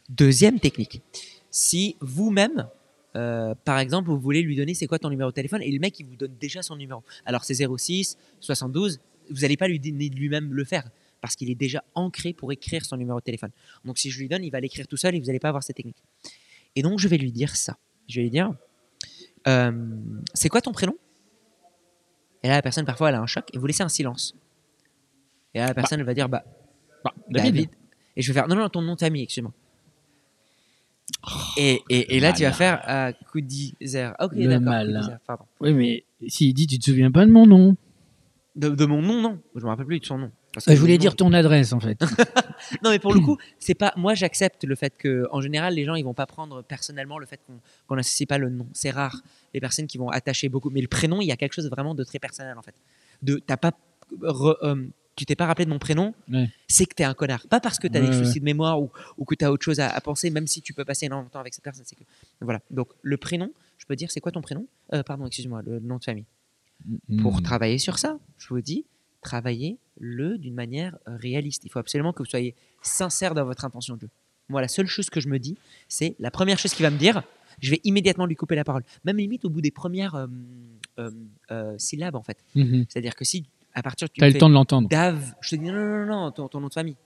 Deuxième 0.10 0.60
technique. 0.60 1.02
Si 1.50 1.96
vous-même, 2.02 2.68
euh, 3.16 3.56
par 3.66 3.80
exemple, 3.80 4.10
vous 4.10 4.20
voulez 4.20 4.42
lui 4.42 4.56
donner 4.56 4.74
c'est 4.74 4.88
quoi 4.88 5.00
ton 5.00 5.10
numéro 5.10 5.30
de 5.32 5.36
téléphone? 5.36 5.62
Et 5.62 5.72
le 5.72 5.80
mec 5.80 6.00
il 6.00 6.06
vous 6.06 6.16
donne 6.18 6.36
déjà 6.40 6.62
son 6.62 6.76
numéro. 6.76 7.04
Alors 7.26 7.44
c'est 7.46 7.56
06 7.56 8.18
72, 8.42 9.00
vous 9.30 9.42
n'allez 9.42 9.58
pas 9.58 9.68
lui 9.68 9.80
donner 9.80 10.10
lui-même 10.10 10.54
le 10.54 10.64
faire 10.66 10.90
parce 11.22 11.36
qu'il 11.36 11.50
est 11.50 11.56
déjà 11.56 11.84
ancré 11.96 12.34
pour 12.34 12.52
écrire 12.52 12.84
son 12.84 12.98
numéro 12.98 13.20
de 13.20 13.24
téléphone. 13.24 13.52
Donc 13.86 13.98
si 14.00 14.10
je 14.12 14.20
lui 14.20 14.28
donne, 14.28 14.44
il 14.44 14.50
va 14.50 14.60
l'écrire 14.60 14.88
tout 14.88 14.98
seul 14.98 15.16
et 15.16 15.20
vous 15.20 15.28
n'allez 15.28 15.40
pas 15.40 15.50
avoir 15.50 15.64
cette 15.64 15.76
technique. 15.78 16.02
Et 16.76 16.82
donc 16.82 17.00
je 17.00 17.08
vais 17.08 17.18
lui 17.18 17.32
dire 17.32 17.56
ça. 17.56 17.78
Je 18.08 18.16
vais 18.18 18.24
lui 18.24 18.32
dire 18.32 18.52
euh, 19.48 19.72
c'est 20.34 20.50
quoi 20.50 20.62
ton 20.62 20.72
prénom? 20.72 20.96
Et 22.44 22.48
là 22.48 22.56
la 22.56 22.62
personne 22.62 22.86
parfois 22.86 23.10
elle 23.10 23.16
a 23.16 23.22
un 23.22 23.28
choc 23.28 23.46
et 23.54 23.58
vous 23.58 23.66
laissez 23.68 23.84
un 23.84 23.90
silence. 23.90 24.36
Et 25.54 25.60
là 25.60 25.68
la 25.68 25.74
personne 25.74 26.00
elle 26.00 26.06
va 26.06 26.14
dire 26.14 26.28
bah 26.30 26.44
Bah, 27.04 27.14
David. 27.30 27.54
David. 27.54 27.70
Et 28.18 28.22
je 28.22 28.28
vais 28.32 28.40
faire 28.40 28.48
non, 28.48 28.56
non, 28.56 28.68
ton 28.70 28.82
nom 28.82 28.96
de 28.96 29.00
famille, 29.00 29.24
excuse-moi. 29.24 29.54
Et, 31.58 31.82
et, 31.90 32.16
et 32.16 32.20
là, 32.20 32.34
tu 32.34 32.42
vas 32.44 32.50
malin. 32.50 32.58
faire 32.58 32.84
euh, 32.90 33.12
Kudizer. 33.32 34.16
Ok, 34.20 34.32
Le 34.34 34.48
d'accord. 34.48 34.62
malin. 34.66 35.20
Pardon. 35.28 35.46
Oui, 35.60 35.74
mais 35.74 36.04
s'il 36.28 36.54
dit 36.54 36.68
tu 36.68 36.80
te 36.80 36.86
souviens 36.86 37.12
pas 37.12 37.26
de 37.26 37.32
mon 37.32 37.46
nom, 37.46 37.76
De, 38.56 38.70
de 38.70 38.86
mon 38.86 39.02
nom, 39.02 39.22
non. 39.22 39.40
Je 39.56 39.62
me 39.62 39.68
rappelle 39.68 39.86
plus 39.86 40.00
de 40.00 40.06
son 40.06 40.18
nom. 40.18 40.32
Que 40.54 40.76
je 40.76 40.80
voulais 40.82 40.98
dire 40.98 41.16
ton 41.16 41.32
adresse 41.34 41.74
en 41.74 41.80
fait. 41.80 42.00
Non, 42.84 42.92
mais 42.92 43.00
pour 43.00 43.14
le 43.14 43.20
coup, 43.26 43.38
c'est 43.60 43.74
pas. 43.74 43.92
Moi, 43.98 44.14
j'accepte 44.14 44.64
le 44.66 44.76
fait 44.76 44.96
que, 44.98 45.28
en 45.32 45.42
général, 45.42 45.74
les 45.74 45.84
gens, 45.84 45.96
ils 45.96 46.04
vont 46.04 46.14
pas 46.14 46.26
prendre 46.28 46.62
personnellement 46.64 47.18
le 47.18 47.26
fait 47.26 47.40
qu'on 47.88 47.96
n'associe 47.96 48.28
pas 48.28 48.38
le 48.38 48.50
nom. 48.50 48.68
C'est 48.74 48.92
rare. 48.92 49.22
Les 49.54 49.60
personnes 49.60 49.88
qui 49.88 49.98
vont 49.98 50.10
attacher 50.10 50.48
beaucoup. 50.48 50.70
Mais 50.70 50.82
le 50.82 50.88
prénom, 50.88 51.22
il 51.22 51.26
y 51.26 51.32
a 51.32 51.38
quelque 51.38 51.54
chose 51.54 51.70
vraiment 51.70 51.96
de 51.96 52.04
très 52.04 52.20
personnel, 52.20 52.58
en 52.58 52.62
fait. 52.62 52.76
De, 53.24 53.38
t'as 53.46 53.58
pas. 53.58 53.72
re- 54.22 54.58
euh, 54.64 54.86
tu 55.16 55.26
t'es 55.26 55.36
pas 55.36 55.46
rappelé 55.48 55.66
de 55.66 55.70
mon 55.72 55.80
prénom, 55.80 56.14
Ouais. 56.32 56.50
c'est 56.68 56.86
que 56.86 56.94
t'es 56.96 57.04
un 57.04 57.14
connard. 57.14 57.46
Pas 57.48 57.60
parce 57.60 57.78
que 57.80 57.88
t'as 57.88 58.00
Ouais, 58.00 58.10
des 58.10 58.18
ouais. 58.18 58.24
soucis 58.26 58.40
de 58.40 58.46
mémoire 58.46 58.82
ou, 58.82 58.90
ou 59.18 59.26
que 59.26 59.36
t'as 59.36 59.50
autre 59.50 59.64
chose 59.66 59.80
à, 59.80 59.90
à 59.90 60.00
penser, 60.02 60.30
même 60.30 60.48
si 60.48 60.62
tu 60.62 60.74
peux 60.74 60.86
passer 60.86 61.08
énormément 61.08 61.28
de 61.28 61.34
temps 61.34 61.40
avec 61.42 61.54
cette 61.54 61.64
personne. 61.64 61.84
Que 61.86 62.04
voilà. 62.46 62.62
Donc 62.72 62.90
le 63.02 63.18
prénom, 63.18 63.52
je 63.78 63.86
peux 63.86 63.96
dire, 63.96 64.10
c'est 64.12 64.22
quoi 64.22 64.32
ton 64.32 64.42
prénom? 64.42 64.66
Euh, 64.94 65.04
Pardon, 65.04 65.26
excuse-moi, 65.26 65.62
le 65.66 65.80
nom 65.80 65.98
de 65.98 66.04
famille. 66.04 66.26
Pour 67.22 67.42
travailler 67.44 67.78
sur 67.78 68.00
ça, 68.00 68.18
je 68.38 68.48
vous 68.50 68.62
dis, 68.62 68.86
travaillez-le 70.02 70.38
d'une 70.38 70.54
manière 70.54 70.98
euh, 71.08 71.16
réaliste. 71.16 71.64
Il 71.66 71.72
faut 71.72 71.80
absolument 71.80 72.14
que 72.14 72.20
vous 72.20 72.30
soyez 72.30 72.56
sincère 72.82 73.34
dans 73.34 73.46
votre 73.46 73.66
intention 73.66 73.96
de 73.96 74.02
jeu. 74.02 74.10
Moi, 74.50 74.62
la 74.62 74.68
seule 74.68 74.88
chose 74.88 75.10
que 75.10 75.20
je 75.22 75.30
me 75.30 75.40
dis, 75.40 75.58
c'est 75.88 76.16
la 76.20 76.32
première 76.32 76.60
chose 76.60 76.74
qu'il 76.74 76.84
va 76.84 76.90
me 76.90 76.98
dire, 76.98 77.24
je 77.62 77.72
vais 77.72 77.80
immédiatement 77.84 78.26
lui 78.26 78.36
couper 78.36 78.56
la 78.56 78.64
parole. 78.64 78.84
Même 79.06 79.18
limite 79.18 79.46
au 79.46 79.50
bout 79.50 79.62
des 79.62 79.72
premières 79.72 80.16
euh, 80.16 80.28
euh, 81.00 81.12
euh, 81.52 81.76
syllabes, 81.78 82.16
en 82.16 82.24
fait. 82.24 82.44
Mhm. 82.56 82.86
C'est-à-dire 82.90 83.16
que 83.16 83.24
si, 83.24 83.46
à 83.74 83.82
partir 83.82 84.10
tu 84.10 84.22
me 84.22 84.30
le 84.30 84.38
temps 84.38 84.50
de 84.50 84.54
l'entendre. 84.54 84.90
Dave, 84.90 85.34
je 85.42 85.52
te 85.52 85.56
dis 85.56 85.68
non, 85.68 85.74
non, 85.74 86.06
non, 86.06 86.06
non, 86.06 86.32
ton, 86.32 86.48
ton 86.48 86.60
nom 86.60 86.68
de 86.68 86.74
famille. 86.74 86.98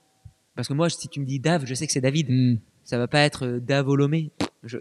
Parce 0.54 0.68
que 0.68 0.72
moi, 0.72 0.88
si 0.88 1.08
tu 1.08 1.20
me 1.20 1.26
dis 1.26 1.38
Dave, 1.38 1.64
je 1.66 1.74
sais 1.74 1.86
que 1.86 1.92
c'est 1.92 2.00
David. 2.00 2.30
Hmm. 2.30 2.56
Ça 2.82 2.98
va 2.98 3.08
pas 3.08 3.20
être 3.20 3.46
euh, 3.46 3.60
Davolomé. 3.60 4.30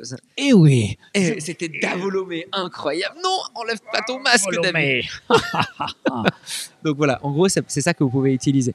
Ça- 0.03 0.17
Eh 0.37 0.53
oui. 0.53 0.97
C'était 1.39 1.69
Davolomé, 1.69 2.47
incroyable. 2.51 3.15
Non, 3.23 3.39
enlève 3.55 3.79
pas 3.91 4.01
ton 4.05 4.19
masque, 4.19 4.47
David. 4.61 5.05
Donc 6.83 6.97
voilà, 6.97 7.19
en 7.23 7.31
gros, 7.31 7.47
c'est 7.49 7.81
ça 7.81 7.93
que 7.93 8.03
vous 8.03 8.09
pouvez 8.09 8.33
utiliser. 8.33 8.73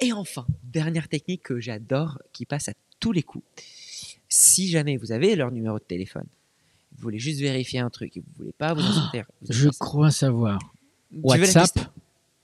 Et 0.00 0.12
enfin, 0.12 0.46
dernière 0.64 1.08
technique 1.08 1.42
que 1.42 1.60
j'adore, 1.60 2.18
qui 2.32 2.46
passe 2.46 2.68
à 2.68 2.72
tous 3.00 3.12
les 3.12 3.22
coups. 3.22 3.44
Si 4.28 4.68
jamais 4.68 4.96
vous 4.96 5.12
avez 5.12 5.34
leur 5.36 5.50
numéro 5.50 5.78
de 5.78 5.84
téléphone, 5.84 6.26
vous 6.96 7.02
voulez 7.02 7.18
juste 7.18 7.40
vérifier 7.40 7.80
un 7.80 7.90
truc 7.90 8.16
et 8.16 8.20
vous 8.20 8.26
voulez 8.38 8.52
pas 8.52 8.72
vous 8.74 8.80
en 8.82 8.92
sortir. 8.92 9.24
vous 9.42 9.52
Je 9.52 9.68
crois 9.70 10.10
savoir. 10.10 10.58
Tu 11.10 11.18
WhatsApp 11.22 11.70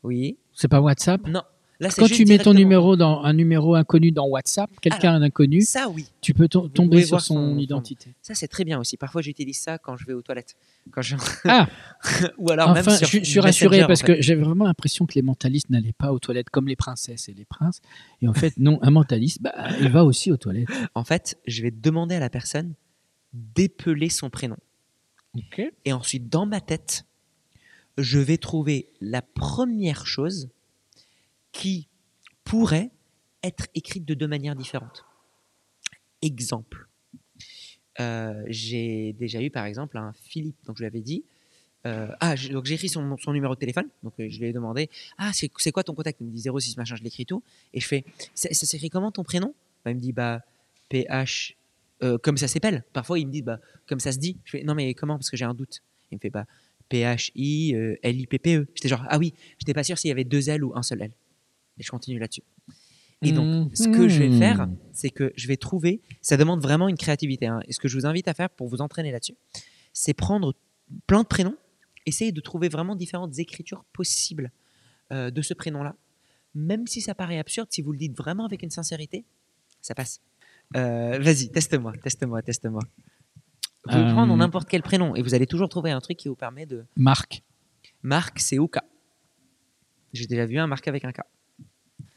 Oui. 0.03 0.37
C'est 0.53 0.69
pas 0.69 0.81
WhatsApp? 0.81 1.27
Non. 1.27 1.43
Là, 1.79 1.91
Quand 1.95 2.07
tu 2.07 2.25
mets 2.25 2.39
ton 2.39 2.55
numéro 2.55 2.97
dans 2.97 3.21
un 3.23 3.33
numéro 3.35 3.75
inconnu 3.75 4.11
dans 4.11 4.27
WhatsApp, 4.27 4.71
quelqu'un 4.81 5.21
Ça, 5.61 5.89
oui. 5.89 6.07
tu 6.23 6.33
peux 6.33 6.49
tomber 6.49 7.05
sur 7.05 7.21
son, 7.21 7.59
identité. 7.59 8.15
Ça, 8.23 8.35
c'est 8.35 8.49
très 8.49 8.65
bien 8.65 8.79
aussi. 8.79 8.97
Parfois, 8.97 9.21
j'utilise 9.21 9.59
ça 9.59 9.77
quand 9.79 9.97
je 9.97 10.07
vais 10.07 10.15
aux 10.15 10.23
toilettes. 10.23 10.57
Quand 10.91 11.03
je... 11.03 11.17
Ah, 11.45 11.69
Ou 12.39 12.51
alors 12.51 12.73
même 12.73 12.81
enfin, 12.81 12.97
sur 12.97 13.07
je, 13.07 13.11
suis- 13.11 13.25
je 13.25 13.31
suis 13.31 13.41
rassuré 13.41 13.85
en 13.85 13.87
parce 13.87 14.01
fait. 14.01 14.17
que 14.17 14.23
j'avais 14.23 14.43
vraiment 14.43 14.65
l'impression 14.65 15.05
que 15.07 15.15
les 15.15 15.23
mentalistes 15.23 15.69
n'allaient 15.69 15.93
pas 15.93 16.12
aux 16.12 16.19
toilettes 16.19 16.49
comme 16.51 16.69
les 16.69 16.77
princesses 16.77 17.29
et 17.29 17.35
les 17.35 17.45
princes. 17.45 17.81
Et 18.23 18.29
en 18.29 18.35
fait, 18.35 18.55
non, 18.59 18.79
un 18.83 18.91
mentaliste, 18.91 19.43
bah, 19.43 19.53
il 19.81 19.89
va 19.91 20.05
aussi 20.05 20.33
aux 20.33 20.37
toilettes. 20.37 20.69
En 20.95 21.05
fait, 21.05 21.39
je 21.47 21.62
vais 21.62 21.71
demander 21.71 22.15
à 22.15 22.21
la 22.21 22.31
personne 22.31 22.75
d'épeler 23.35 24.09
son 24.09 24.31
prénom. 24.31 24.57
Et 25.85 25.93
ensuite, 25.93 26.31
dans 26.31 26.47
ma 26.47 26.61
tête, 26.61 27.05
je 27.99 28.19
vais 28.19 28.39
trouver 28.39 28.89
la 29.01 29.21
première 29.21 30.07
chose 30.07 30.49
qui 31.57 31.88
pourrait 32.45 32.90
être 33.42 33.66
écrite 33.75 34.05
de 34.05 34.14
deux 34.14 34.29
manières 34.29 34.57
différentes. 34.57 35.05
Exemple. 36.21 36.87
Euh, 37.99 38.45
j'ai 38.47 39.14
déjà 39.14 39.40
eu, 39.40 39.51
par 39.51 39.64
exemple, 39.64 39.97
un 39.97 40.12
Philippe, 40.12 40.57
donc 40.66 40.77
je 40.77 40.83
lui 40.83 40.87
avais 40.87 41.01
dit. 41.01 41.25
euh, 41.87 42.09
ah, 42.21 42.35
donc 42.53 42.66
j'ai 42.66 42.75
écrit 42.75 42.88
son, 42.90 43.16
numéro 43.29 43.55
de 43.55 43.59
téléphone, 43.59 43.88
donc 44.03 44.12
euh, 44.21 44.29
je 44.29 44.38
lui 44.38 44.47
ai 44.49 44.53
demandé 44.53 44.90
Ah, 45.16 45.31
c'est 45.33 45.49
quoi 45.73 45.83
ton 45.83 45.95
contact? 45.95 46.21
Il 46.21 46.27
me 46.27 46.33
dit 46.33 46.42
06 46.42 46.77
machin, 46.77 46.95
je 46.97 47.03
l'écris 47.03 47.25
tout. 47.25 47.42
Et 47.73 47.81
je 47.81 47.87
fais 47.87 48.05
Ça 48.35 48.53
s'écrit 48.53 48.90
comment 48.90 49.11
ton 49.11 49.25
prénom? 49.25 49.55
Bah, 49.85 49.92
Il 49.92 49.97
me 49.97 50.01
dit 50.01 50.12
Bah, 50.12 50.42
PH, 50.90 51.57
comme 52.23 52.37
ça 52.37 52.49
s'appelle. 52.49 52.85
Parfois, 52.92 53.19
il 53.19 53.27
me 53.27 53.33
dit 53.33 53.42
Bah, 53.42 53.61
comme 53.87 54.01
ça 54.01 54.12
se 54.12 54.19
dit. 54.19 54.37
Je 54.45 54.51
fais 54.53 54.62
Non, 54.62 54.75
mais 54.75 54.92
comment? 54.92 55.16
Parce 55.16 55.31
que 55.31 55.38
j'ai 55.38 55.47
un 55.47 55.55
doute. 55.55 55.83
Il 56.12 56.16
me 56.16 56.21
fait 56.21 56.31
Bah, 56.31 56.45
P-H-I-L-I-P-P-E. 56.90 58.66
J'étais 58.75 58.88
genre 58.88 59.05
Ah 59.09 59.19
oui, 59.19 59.33
j'étais 59.59 59.75
pas 59.75 59.85
sûr 59.85 59.97
s'il 59.97 60.09
y 60.09 60.12
avait 60.12 60.25
deux 60.25 60.51
L 60.51 60.64
ou 60.64 60.77
un 60.77 60.83
seul 60.83 61.01
L. 61.01 61.12
Et 61.79 61.83
je 61.83 61.91
continue 61.91 62.19
là-dessus. 62.19 62.43
Et 63.23 63.33
donc, 63.33 63.75
ce 63.77 63.89
que 63.89 64.09
je 64.09 64.19
vais 64.19 64.29
Mhm. 64.29 64.39
faire, 64.39 64.69
c'est 64.93 65.11
que 65.11 65.33
je 65.37 65.49
vais 65.49 65.57
trouver, 65.57 66.03
ça 66.21 66.37
demande 66.37 66.61
vraiment 66.61 66.87
une 66.89 66.97
créativité, 66.99 67.47
hein, 67.47 67.61
et 67.67 67.73
ce 67.73 67.81
que 67.81 67.89
je 67.89 67.97
vous 67.99 68.05
invite 68.07 68.29
à 68.29 68.35
faire 68.35 68.51
pour 68.51 68.69
vous 68.69 68.81
entraîner 68.83 69.11
là-dessus, 69.11 69.35
c'est 69.95 70.12
prendre 70.12 70.55
plein 71.07 71.23
de 71.23 71.27
prénoms, 71.27 71.57
essayer 72.05 72.31
de 72.31 72.41
trouver 72.41 72.69
vraiment 72.69 72.95
différentes 72.95 73.39
écritures 73.39 73.85
possibles 73.93 74.53
euh, 75.12 75.31
de 75.31 75.41
ce 75.43 75.55
prénom-là. 75.55 75.97
Même 76.55 76.87
si 76.87 77.01
ça 77.01 77.15
paraît 77.15 77.39
absurde, 77.39 77.69
si 77.71 77.81
vous 77.81 77.93
le 77.93 77.99
dites 77.99 78.17
vraiment 78.17 78.45
avec 78.45 78.62
une 78.62 78.71
sincérité, 78.71 79.25
ça 79.81 79.95
passe. 79.95 80.21
Euh, 80.77 81.19
Vas-y, 81.21 81.51
teste-moi, 81.51 81.93
teste-moi, 82.03 82.43
teste-moi. 82.43 82.83
Vous 83.85 83.91
pouvez 83.93 84.03
Euh, 84.05 84.12
prendre 84.12 84.37
n'importe 84.37 84.69
quel 84.69 84.83
prénom 84.83 85.15
et 85.15 85.23
vous 85.23 85.35
allez 85.35 85.47
toujours 85.47 85.69
trouver 85.69 85.91
un 85.93 86.01
truc 86.01 86.17
qui 86.19 86.29
vous 86.29 86.35
permet 86.37 86.67
de. 86.67 86.85
Marc. 86.97 87.43
Marc, 88.03 88.41
c'est 88.41 88.59
Ouka. 88.59 88.85
J'ai 90.12 90.27
déjà 90.27 90.45
vu 90.47 90.59
un 90.59 90.67
Marc 90.67 90.87
avec 90.89 91.05
un 91.05 91.12
K. 91.12 91.21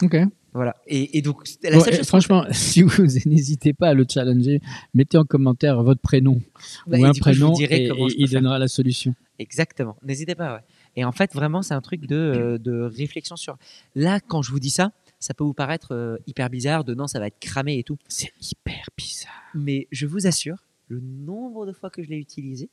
Ok. 0.01 0.15
Voilà. 0.53 0.75
Et, 0.88 1.17
et 1.17 1.21
donc, 1.21 1.43
la 1.62 1.71
Bon, 1.77 1.83
seule 1.83 1.95
chose 1.95 2.07
franchement, 2.07 2.45
si 2.51 2.81
vous 2.81 3.03
n'hésitez 3.25 3.73
pas 3.73 3.89
à 3.89 3.93
le 3.93 4.05
challenger, 4.09 4.62
mettez 4.93 5.17
en 5.17 5.25
commentaire 5.25 5.83
votre 5.83 6.01
prénom 6.01 6.41
Bah, 6.88 6.97
ou 6.99 7.05
un 7.05 7.12
coup, 7.12 7.19
prénom 7.19 7.53
et, 7.59 7.89
il 8.17 8.27
faire. 8.27 8.41
donnera 8.41 8.57
la 8.59 8.67
solution. 8.67 9.13
Exactement. 9.38 9.95
N'hésitez 10.03 10.35
pas. 10.35 10.55
Ouais. 10.55 10.62
Et 10.95 11.05
en 11.05 11.12
fait, 11.12 11.33
vraiment, 11.33 11.62
c'est 11.62 11.73
un 11.75 11.81
truc 11.81 12.01
de, 12.07 12.15
euh, 12.15 12.57
de 12.57 12.81
réflexion 12.81 13.35
sur. 13.35 13.57
Là, 13.95 14.19
quand 14.19 14.41
je 14.41 14.51
vous 14.51 14.59
dis 14.59 14.71
ça, 14.71 14.91
ça 15.19 15.33
peut 15.33 15.43
vous 15.43 15.53
paraître 15.53 15.93
euh, 15.93 16.17
hyper 16.27 16.49
bizarre. 16.49 16.83
De 16.83 16.93
non, 16.95 17.07
ça 17.07 17.19
va 17.19 17.27
être 17.27 17.39
cramé 17.39 17.77
et 17.77 17.83
tout. 17.83 17.97
C'est 18.07 18.31
hyper 18.41 18.89
bizarre. 18.97 19.31
Mais 19.53 19.88
je 19.91 20.07
vous 20.07 20.25
assure, 20.27 20.65
le 20.88 20.99
nombre 20.99 21.65
de 21.67 21.73
fois 21.73 21.89
que 21.89 22.01
je 22.03 22.09
l'ai 22.09 22.17
utilisé, 22.17 22.69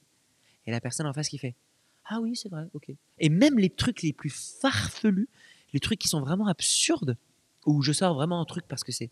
et 0.66 0.70
la 0.70 0.80
personne 0.80 1.06
en 1.06 1.12
face 1.12 1.28
qui 1.28 1.38
fait 1.38 1.54
Ah 2.08 2.20
oui, 2.20 2.34
c'est 2.34 2.48
vrai, 2.48 2.64
ok. 2.72 2.90
Et 3.18 3.28
même 3.28 3.58
les 3.58 3.70
trucs 3.70 4.02
les 4.02 4.12
plus 4.12 4.30
farfelus, 4.60 5.28
les 5.72 5.80
trucs 5.80 5.98
qui 5.98 6.08
sont 6.08 6.20
vraiment 6.20 6.46
absurdes, 6.48 7.16
où 7.66 7.82
je 7.82 7.92
sors 7.92 8.14
vraiment 8.14 8.40
un 8.40 8.44
truc 8.44 8.64
parce 8.68 8.84
que 8.84 8.92
c'est 8.92 9.10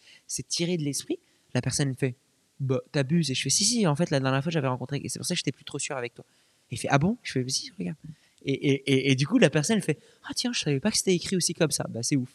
tiré 0.48 0.76
de 0.76 0.82
l'esprit, 0.82 1.18
la 1.54 1.60
personne 1.60 1.88
me 1.88 1.94
fait 1.94 2.14
Bah, 2.60 2.80
t'abuses. 2.92 3.30
Et 3.30 3.34
je 3.34 3.42
fais 3.42 3.50
Si, 3.50 3.64
si, 3.64 3.86
en 3.86 3.96
fait, 3.96 4.10
la 4.10 4.20
dernière 4.20 4.42
fois, 4.42 4.52
j'avais 4.52 4.68
rencontré, 4.68 5.00
et 5.02 5.08
c'est 5.08 5.18
pour 5.18 5.26
ça 5.26 5.34
que 5.34 5.38
j'étais 5.38 5.52
plus 5.52 5.64
trop 5.64 5.78
sûr 5.78 5.96
avec 5.96 6.14
toi. 6.14 6.24
Et 6.70 6.74
il 6.74 6.78
fait 6.78 6.88
Ah 6.90 6.98
bon? 6.98 7.16
Je 7.22 7.32
fais 7.32 7.48
Si, 7.48 7.70
regarde. 7.78 7.96
Et, 8.44 8.52
et, 8.52 8.92
et, 8.92 9.10
et 9.10 9.14
du 9.16 9.26
coup, 9.26 9.38
la 9.38 9.50
personne, 9.50 9.76
elle 9.76 9.82
fait 9.82 9.98
Ah 10.28 10.32
tiens, 10.34 10.52
je 10.52 10.60
savais 10.60 10.78
pas 10.80 10.90
que 10.90 10.96
c'était 10.98 11.14
écrit 11.14 11.34
aussi 11.36 11.54
comme 11.54 11.70
ça. 11.72 11.84
Bah, 11.90 12.02
c'est 12.02 12.16
ouf. 12.16 12.30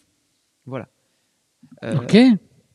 Voilà. 0.65 0.89
Euh, 1.83 1.95
Ok. 2.03 2.17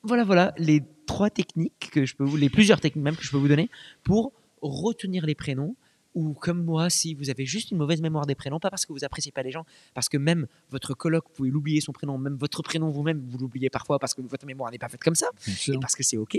voilà, 0.03 0.25
voilà 0.25 0.55
les 0.59 0.83
trois 1.07 1.31
techniques 1.31 1.91
que 1.93 2.07
je 2.07 2.15
peux 2.17 2.25
vous, 2.25 2.37
les 2.37 2.49
plusieurs 2.51 2.81
techniques 2.81 3.05
même 3.05 3.17
que 3.17 3.23
je 3.25 3.31
peux 3.31 3.37
vous 3.37 3.49
donner 3.49 3.69
pour 4.05 4.33
retenir 4.63 5.27
les 5.27 5.35
prénoms. 5.35 5.77
Ou 6.15 6.33
comme 6.33 6.65
moi, 6.65 6.91
si 6.91 7.15
vous 7.15 7.31
avez 7.31 7.45
juste 7.45 7.71
une 7.71 7.79
mauvaise 7.79 8.01
mémoire 8.01 8.27
des 8.27 8.35
prénoms, 8.35 8.61
pas 8.61 8.71
parce 8.71 8.87
que 8.87 8.93
vous 8.93 9.05
appréciez 9.05 9.33
pas 9.33 9.43
les 9.43 9.51
gens, 9.51 9.65
parce 9.95 10.09
que 10.09 10.17
même 10.17 10.47
votre 10.71 10.95
coloc, 10.95 11.25
vous 11.29 11.35
pouvez 11.35 11.51
l'oublier 11.51 11.81
son 11.81 11.93
prénom, 11.93 12.19
même 12.19 12.37
votre 12.37 12.63
prénom 12.63 12.91
vous-même, 12.91 13.25
vous 13.29 13.39
l'oubliez 13.39 13.71
parfois 13.71 13.99
parce 13.99 14.15
que 14.15 14.23
votre 14.23 14.47
mémoire 14.47 14.71
n'est 14.71 14.79
pas 14.79 14.89
faite 14.89 15.03
comme 15.03 15.17
ça, 15.17 15.29
et 15.69 15.79
parce 15.81 15.97
que 15.97 16.03
c'est 16.03 16.17
ok. 16.17 16.39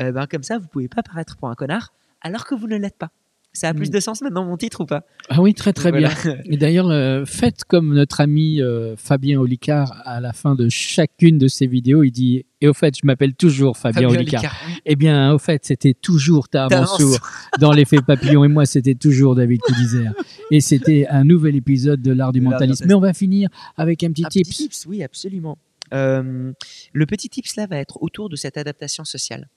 euh, 0.00 0.12
ben 0.12 0.26
comme 0.26 0.42
ça, 0.42 0.58
vous 0.58 0.68
pouvez 0.68 0.88
pas 0.88 1.02
paraître 1.02 1.36
pour 1.36 1.48
un 1.48 1.54
connard, 1.54 1.92
alors 2.20 2.46
que 2.46 2.54
vous 2.54 2.66
ne 2.68 2.76
l'êtes 2.76 2.96
pas. 2.96 3.10
Ça 3.58 3.68
a 3.70 3.74
plus 3.74 3.88
Mm. 3.88 3.92
de 3.92 4.00
sens 4.00 4.22
maintenant 4.22 4.44
mon 4.44 4.56
titre 4.56 4.82
ou 4.82 4.86
pas? 4.86 5.04
Ah 5.30 5.42
oui, 5.42 5.52
très 5.52 5.72
très 5.72 5.90
Voilà. 5.90 6.10
bien. 6.22 6.36
Et 6.44 6.56
d'ailleurs, 6.56 6.88
euh, 6.90 7.24
faites 7.24 7.64
comme 7.64 7.92
notre 7.94 8.20
ami 8.20 8.62
euh, 8.62 8.94
Fabien 8.96 9.40
Olicard 9.40 10.00
à 10.04 10.20
la 10.20 10.32
fin 10.32 10.54
de 10.54 10.68
chacune 10.68 11.38
de 11.38 11.48
ses 11.48 11.66
vidéos. 11.66 12.02
Il 12.04 12.12
dit 12.12 12.44
Et 12.60 12.68
au 12.68 12.72
fait, 12.74 12.94
je 12.96 13.00
m'appelle 13.04 13.34
toujours 13.34 13.76
Fabien, 13.76 14.02
Fabien 14.08 14.20
Olicard. 14.20 14.54
Eh 14.86 14.94
bien, 14.96 15.32
au 15.32 15.38
fait, 15.38 15.64
c'était 15.64 15.94
toujours 15.94 16.48
Ta 16.48 16.68
T'as 16.68 16.80
Mansour 16.80 17.18
dans 17.60 17.72
l'effet 17.72 17.98
papillon. 18.04 18.44
Et 18.44 18.48
moi, 18.48 18.64
c'était 18.66 18.94
toujours 18.94 19.34
David 19.34 19.60
Coudizère. 19.60 20.12
Et 20.52 20.60
c'était 20.60 21.06
un 21.08 21.24
nouvel 21.24 21.56
épisode 21.56 22.00
de 22.00 22.12
l'art 22.12 22.32
du 22.32 22.40
mentalisme. 22.40 22.84
Mais 22.86 22.94
on 22.94 23.00
va 23.00 23.12
finir 23.12 23.48
avec 23.76 24.02
un 24.04 24.10
petit 24.12 24.24
Un 24.24 24.28
petit 24.28 24.42
tips. 24.42 24.56
tips, 24.56 24.86
oui, 24.86 25.02
absolument. 25.02 25.58
Euh, 25.94 26.52
le 26.92 27.06
petit 27.06 27.28
tips 27.28 27.56
là 27.56 27.66
va 27.66 27.78
être 27.78 28.02
autour 28.02 28.28
de 28.28 28.36
cette 28.36 28.56
adaptation 28.56 29.04
sociale. 29.04 29.48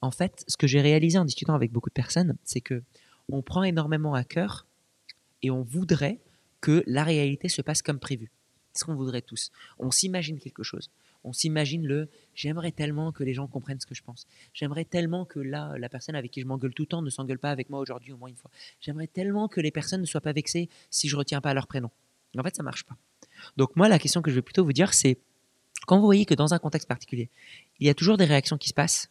En 0.00 0.10
fait, 0.10 0.44
ce 0.48 0.56
que 0.56 0.66
j'ai 0.66 0.80
réalisé 0.80 1.18
en 1.18 1.24
discutant 1.24 1.54
avec 1.54 1.70
beaucoup 1.72 1.88
de 1.90 1.94
personnes, 1.94 2.34
c'est 2.44 2.60
que 2.60 2.82
on 3.30 3.42
prend 3.42 3.62
énormément 3.62 4.14
à 4.14 4.24
cœur 4.24 4.66
et 5.42 5.50
on 5.50 5.62
voudrait 5.62 6.20
que 6.60 6.82
la 6.86 7.04
réalité 7.04 7.48
se 7.48 7.62
passe 7.62 7.82
comme 7.82 7.98
prévu. 7.98 8.30
C'est 8.72 8.80
ce 8.80 8.84
qu'on 8.84 8.94
voudrait 8.94 9.22
tous. 9.22 9.50
On 9.78 9.90
s'imagine 9.90 10.38
quelque 10.38 10.62
chose. 10.62 10.90
On 11.24 11.32
s'imagine 11.32 11.86
le 11.86 12.08
j'aimerais 12.34 12.72
tellement 12.72 13.12
que 13.12 13.22
les 13.22 13.34
gens 13.34 13.46
comprennent 13.46 13.80
ce 13.80 13.86
que 13.86 13.94
je 13.94 14.02
pense. 14.02 14.26
J'aimerais 14.54 14.84
tellement 14.84 15.24
que 15.24 15.38
là, 15.38 15.76
la 15.78 15.88
personne 15.88 16.14
avec 16.14 16.30
qui 16.30 16.40
je 16.40 16.46
m'engueule 16.46 16.74
tout 16.74 16.82
le 16.82 16.88
temps 16.88 17.02
ne 17.02 17.10
s'engueule 17.10 17.38
pas 17.38 17.50
avec 17.50 17.70
moi 17.70 17.80
aujourd'hui 17.80 18.12
au 18.12 18.16
moins 18.16 18.28
une 18.28 18.36
fois. 18.36 18.50
J'aimerais 18.80 19.06
tellement 19.06 19.48
que 19.48 19.60
les 19.60 19.70
personnes 19.70 20.00
ne 20.00 20.06
soient 20.06 20.20
pas 20.20 20.32
vexées 20.32 20.68
si 20.90 21.08
je 21.08 21.16
retiens 21.16 21.40
pas 21.40 21.54
leur 21.54 21.66
prénom. 21.66 21.90
En 22.36 22.42
fait, 22.42 22.56
ça 22.56 22.62
marche 22.62 22.84
pas. 22.84 22.96
Donc 23.56 23.76
moi, 23.76 23.88
la 23.88 23.98
question 23.98 24.22
que 24.22 24.30
je 24.30 24.36
vais 24.36 24.42
plutôt 24.42 24.64
vous 24.64 24.72
dire, 24.72 24.94
c'est 24.94 25.18
quand 25.86 25.98
vous 25.98 26.04
voyez 26.06 26.24
que 26.24 26.34
dans 26.34 26.54
un 26.54 26.58
contexte 26.58 26.88
particulier, 26.88 27.28
il 27.78 27.86
y 27.86 27.90
a 27.90 27.94
toujours 27.94 28.16
des 28.16 28.24
réactions 28.24 28.56
qui 28.56 28.68
se 28.68 28.74
passent, 28.74 29.10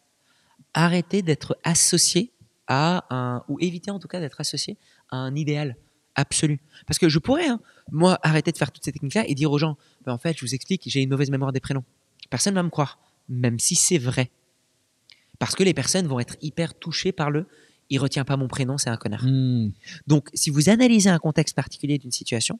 arrêtez 0.73 1.21
d'être 1.21 1.57
associé 1.63 2.31
à 2.73 3.05
un, 3.09 3.43
ou 3.49 3.57
évitez 3.59 3.91
en 3.91 3.99
tout 3.99 4.07
cas 4.07 4.21
d'être 4.21 4.39
associé 4.39 4.77
à 5.09 5.17
un 5.17 5.35
idéal 5.35 5.75
absolu. 6.15 6.61
Parce 6.87 6.99
que 6.99 7.09
je 7.09 7.19
pourrais, 7.19 7.47
hein, 7.49 7.59
moi, 7.91 8.17
arrêter 8.23 8.53
de 8.53 8.57
faire 8.57 8.71
toutes 8.71 8.85
ces 8.85 8.93
techniques-là 8.93 9.25
et 9.27 9.35
dire 9.35 9.51
aux 9.51 9.57
gens, 9.57 9.77
Ben, 10.05 10.13
en 10.13 10.17
fait, 10.17 10.37
je 10.37 10.45
vous 10.45 10.55
explique, 10.55 10.83
j'ai 10.85 11.01
une 11.01 11.09
mauvaise 11.09 11.29
mémoire 11.29 11.51
des 11.51 11.59
prénoms. 11.59 11.83
Personne 12.29 12.53
ne 12.53 12.59
va 12.59 12.63
me 12.63 12.69
croire, 12.69 12.97
même 13.27 13.59
si 13.59 13.75
c'est 13.75 13.97
vrai. 13.97 14.31
Parce 15.37 15.53
que 15.53 15.63
les 15.63 15.73
personnes 15.73 16.07
vont 16.07 16.21
être 16.21 16.37
hyper 16.41 16.73
touchées 16.73 17.11
par 17.11 17.29
le, 17.29 17.45
il 17.89 17.99
retient 17.99 18.23
pas 18.23 18.37
mon 18.37 18.47
prénom, 18.47 18.77
c'est 18.77 18.89
un 18.89 18.95
connard. 18.95 19.25
Hmm. 19.25 19.71
Donc, 20.07 20.29
si 20.33 20.49
vous 20.49 20.69
analysez 20.69 21.09
un 21.09 21.19
contexte 21.19 21.55
particulier 21.57 21.97
d'une 21.97 22.11
situation, 22.11 22.57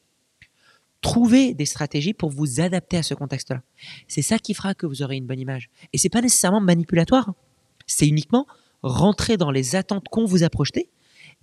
trouvez 0.99 1.53
des 1.53 1.65
stratégies 1.65 2.13
pour 2.13 2.31
vous 2.31 2.59
adapter 2.59 2.97
à 2.97 3.03
ce 3.03 3.13
contexte-là. 3.13 3.61
C'est 4.09 4.21
ça 4.21 4.39
qui 4.39 4.53
fera 4.53 4.73
que 4.75 4.85
vous 4.85 5.03
aurez 5.03 5.15
une 5.15 5.25
bonne 5.25 5.39
image. 5.39 5.69
Et 5.93 5.97
c'est 5.97 6.09
pas 6.09 6.21
nécessairement 6.21 6.59
manipulatoire. 6.59 7.29
hein. 7.29 7.35
C'est 7.87 8.07
uniquement 8.07 8.45
rentrer 8.83 9.37
dans 9.37 9.51
les 9.51 9.75
attentes 9.75 10.05
qu'on 10.09 10.25
vous 10.25 10.43
a 10.43 10.49
projetées 10.49 10.89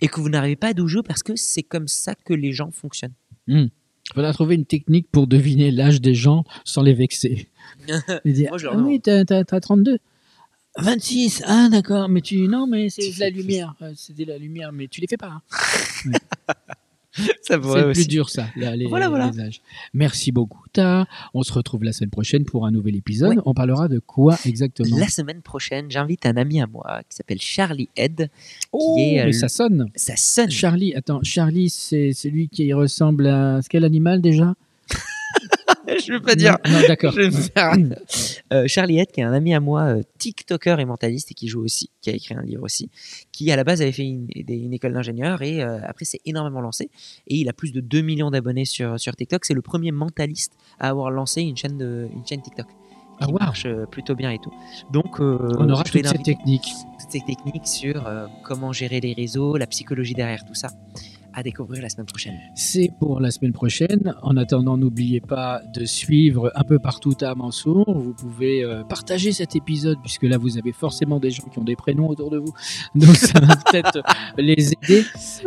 et 0.01 0.07
que 0.07 0.19
vous 0.19 0.29
n'arrivez 0.29 0.55
pas 0.55 0.69
à 0.69 0.85
jouer 0.87 1.01
parce 1.03 1.23
que 1.23 1.35
c'est 1.35 1.63
comme 1.63 1.87
ça 1.87 2.15
que 2.15 2.33
les 2.33 2.51
gens 2.53 2.71
fonctionnent. 2.71 3.13
Il 3.47 3.69
faudra 4.13 4.33
trouver 4.33 4.55
une 4.55 4.65
technique 4.65 5.07
pour 5.11 5.27
deviner 5.27 5.71
l'âge 5.71 6.01
des 6.01 6.15
gens 6.15 6.43
sans 6.65 6.81
les 6.81 6.93
vexer. 6.93 7.47
Et 8.25 8.31
dire, 8.33 8.49
Moi, 8.49 8.57
je 8.57 8.63
leur 8.65 8.73
ah 8.73 8.77
demande. 8.77 8.89
oui, 8.91 8.99
t'as, 9.01 9.23
t'as- 9.25 9.43
t'as 9.43 9.59
32. 9.59 9.97
26, 10.77 11.43
ah 11.45 11.67
d'accord, 11.69 12.07
mais 12.09 12.21
tu 12.21 12.47
non 12.47 12.65
mais 12.67 12.89
c'est 12.89 13.11
la 13.19 13.29
lumière, 13.29 13.75
Euh, 13.81 13.91
c'était 13.95 14.23
la 14.25 14.37
lumière, 14.37 14.71
mais 14.71 14.87
tu 14.87 15.01
les 15.01 15.07
fais 15.07 15.17
pas. 15.17 15.41
hein. 15.41 15.41
C'est 17.41 17.57
le 17.57 17.91
plus 17.91 18.07
dur 18.07 18.29
ça, 18.29 18.47
les, 18.55 18.85
Voilà, 18.85 19.09
voilà. 19.09 19.31
les 19.31 19.39
âges. 19.39 19.61
Merci 19.93 20.31
beaucoup, 20.31 20.63
Ta. 20.71 21.07
On 21.33 21.41
se 21.43 21.51
retrouve 21.51 21.83
la 21.83 21.91
semaine 21.91 22.11
prochaine 22.11 22.45
pour 22.45 22.65
un 22.65 22.71
nouvel 22.71 22.95
épisode. 22.95 23.41
On 23.45 23.53
parlera 23.53 23.87
de 23.87 23.99
quoi 23.99 24.37
exactement? 24.45 24.97
La 24.97 25.07
semaine 25.07 25.41
prochaine, 25.41 25.89
j'invite 25.89 26.25
un 26.25 26.37
ami 26.37 26.61
à 26.61 26.67
moi 26.67 27.01
qui 27.09 27.15
s'appelle 27.15 27.41
Charlie 27.41 27.89
Head. 27.95 28.29
Oh, 28.71 28.95
qui 28.95 29.15
est, 29.15 29.21
euh, 29.21 29.25
mais 29.25 29.33
ça 29.33 29.49
sonne. 29.49 29.89
Ça 29.95 30.15
sonne. 30.15 30.51
Charlie, 30.51 30.93
attends, 30.95 31.21
Charlie, 31.23 31.69
c'est 31.69 32.13
celui 32.13 32.47
qui 32.47 32.71
ressemble 32.73 33.27
à 33.27 33.59
quel 33.69 33.83
animal 33.85 34.21
déjà? 34.21 34.53
Je 36.05 36.13
veux 36.13 36.21
pas 36.21 36.35
dire. 36.35 36.57
Non, 36.69 36.79
d'accord. 36.87 37.11
Je 37.11 37.21
vais 37.21 37.27
me 37.27 37.31
faire- 37.31 37.75
Euh, 38.51 38.67
Charlie 38.67 38.99
Head, 38.99 39.11
qui 39.11 39.21
est 39.21 39.23
un 39.23 39.33
ami 39.33 39.53
à 39.53 39.59
moi, 39.59 39.83
euh, 39.83 40.01
TikToker 40.17 40.79
et 40.79 40.85
mentaliste, 40.85 41.31
et 41.31 41.33
qui 41.33 41.47
joue 41.47 41.61
aussi, 41.63 41.89
qui 42.01 42.09
a 42.09 42.13
écrit 42.13 42.35
un 42.35 42.41
livre 42.41 42.63
aussi, 42.63 42.89
qui 43.31 43.51
à 43.51 43.55
la 43.55 43.63
base 43.63 43.81
avait 43.81 43.91
fait 43.91 44.03
une, 44.03 44.27
école 44.73 44.93
d'ingénieur 44.93 45.41
et 45.41 45.61
euh, 45.63 45.79
après 45.83 46.05
s'est 46.05 46.19
énormément 46.25 46.61
lancé. 46.61 46.89
Et 47.27 47.35
il 47.35 47.49
a 47.49 47.53
plus 47.53 47.71
de 47.71 47.79
2 47.81 48.01
millions 48.01 48.31
d'abonnés 48.31 48.65
sur, 48.65 48.99
sur 48.99 49.15
TikTok. 49.15 49.45
C'est 49.45 49.53
le 49.53 49.61
premier 49.61 49.91
mentaliste 49.91 50.53
à 50.79 50.89
avoir 50.89 51.11
lancé 51.11 51.41
une 51.41 51.57
chaîne, 51.57 51.77
de, 51.77 52.07
une 52.13 52.25
chaîne 52.25 52.41
TikTok. 52.41 52.67
Qui 52.67 52.73
Ah, 53.21 53.27
wow. 53.27 53.37
marche 53.39 53.65
euh, 53.65 53.85
plutôt 53.85 54.15
bien 54.15 54.31
et 54.31 54.39
tout. 54.39 54.53
Donc, 54.91 55.19
On 55.19 55.69
aura 55.69 55.83
toutes 55.83 56.05
ces 56.07 56.17
techniques. 56.23 56.69
toutes 56.99 57.11
ces 57.11 57.19
techniques 57.21 57.67
sur 57.67 58.09
comment 58.43 58.71
gérer 58.73 58.99
les 59.01 59.13
réseaux, 59.13 59.57
la 59.57 59.67
psychologie 59.67 60.13
derrière 60.13 60.45
tout 60.45 60.55
ça, 60.55 60.69
à 61.33 61.43
découvrir 61.43 61.81
la 61.81 61.89
semaine 61.89 62.05
prochaine. 62.05 62.35
C'est 62.55 62.91
pour 62.99 63.19
la 63.19 63.31
semaine 63.31 63.53
prochaine. 63.53 64.15
En 64.21 64.37
attendant, 64.37 64.77
n'oubliez 64.77 65.21
pas 65.21 65.61
de 65.73 65.85
suivre 65.85 66.51
un 66.55 66.63
peu 66.63 66.79
partout 66.79 67.15
à 67.21 67.35
Mansour. 67.35 67.91
Vous 67.91 68.13
pouvez 68.13 68.63
euh, 68.63 68.83
partager 68.83 69.31
cet 69.31 69.55
épisode, 69.55 69.97
puisque 70.01 70.23
là, 70.23 70.37
vous 70.37 70.57
avez 70.57 70.71
forcément 70.71 71.19
des 71.19 71.31
gens 71.31 71.43
qui 71.51 71.59
ont 71.59 71.63
des 71.63 71.75
prénoms 71.75 72.09
autour 72.09 72.29
de 72.29 72.37
vous. 72.37 72.53
Donc, 72.95 73.15
ça 73.15 73.39
va 73.39 73.55
peut-être 73.55 74.01
les 74.37 74.73
aider. 74.73 75.03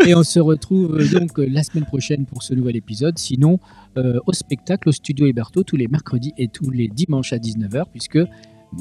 Et 0.06 0.14
on 0.14 0.22
se 0.22 0.40
retrouve 0.40 0.82
euh, 0.96 1.08
donc 1.08 1.38
euh, 1.38 1.46
la 1.48 1.62
semaine 1.62 1.84
prochaine 1.84 2.26
pour 2.26 2.42
ce 2.42 2.54
nouvel 2.54 2.76
épisode. 2.76 3.18
Sinon, 3.18 3.58
euh, 3.96 4.18
au 4.26 4.32
spectacle, 4.32 4.88
au 4.88 4.92
studio 4.92 5.26
Héberto, 5.26 5.62
tous 5.62 5.76
les 5.76 5.88
mercredis 5.88 6.32
et 6.36 6.48
tous 6.48 6.70
les 6.70 6.88
dimanches 6.88 7.32
à 7.32 7.38
19h, 7.38 7.84
puisque 7.90 8.18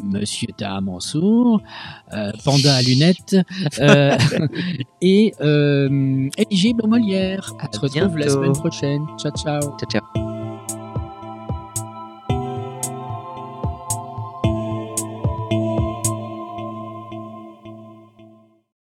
Monsieur 0.04 0.49
Taha 0.56 0.82
Mansour, 0.82 1.62
euh, 2.13 2.32
Panda 2.43 2.75
à 2.75 2.82
lunettes, 2.82 3.36
euh, 3.80 4.17
et 5.01 5.34
euh, 5.41 6.30
éligible 6.38 6.82
aux 6.84 6.88
Molières. 6.88 7.54
On 7.62 7.65
À 7.65 7.71
se 7.71 7.80
retrouve 7.80 8.17
la 8.17 8.30
semaine 8.30 8.54
prochaine. 8.54 9.06
Ciao, 9.17 9.32
ciao. 9.32 9.62
Ciao, 9.62 9.89
ciao. 9.89 10.31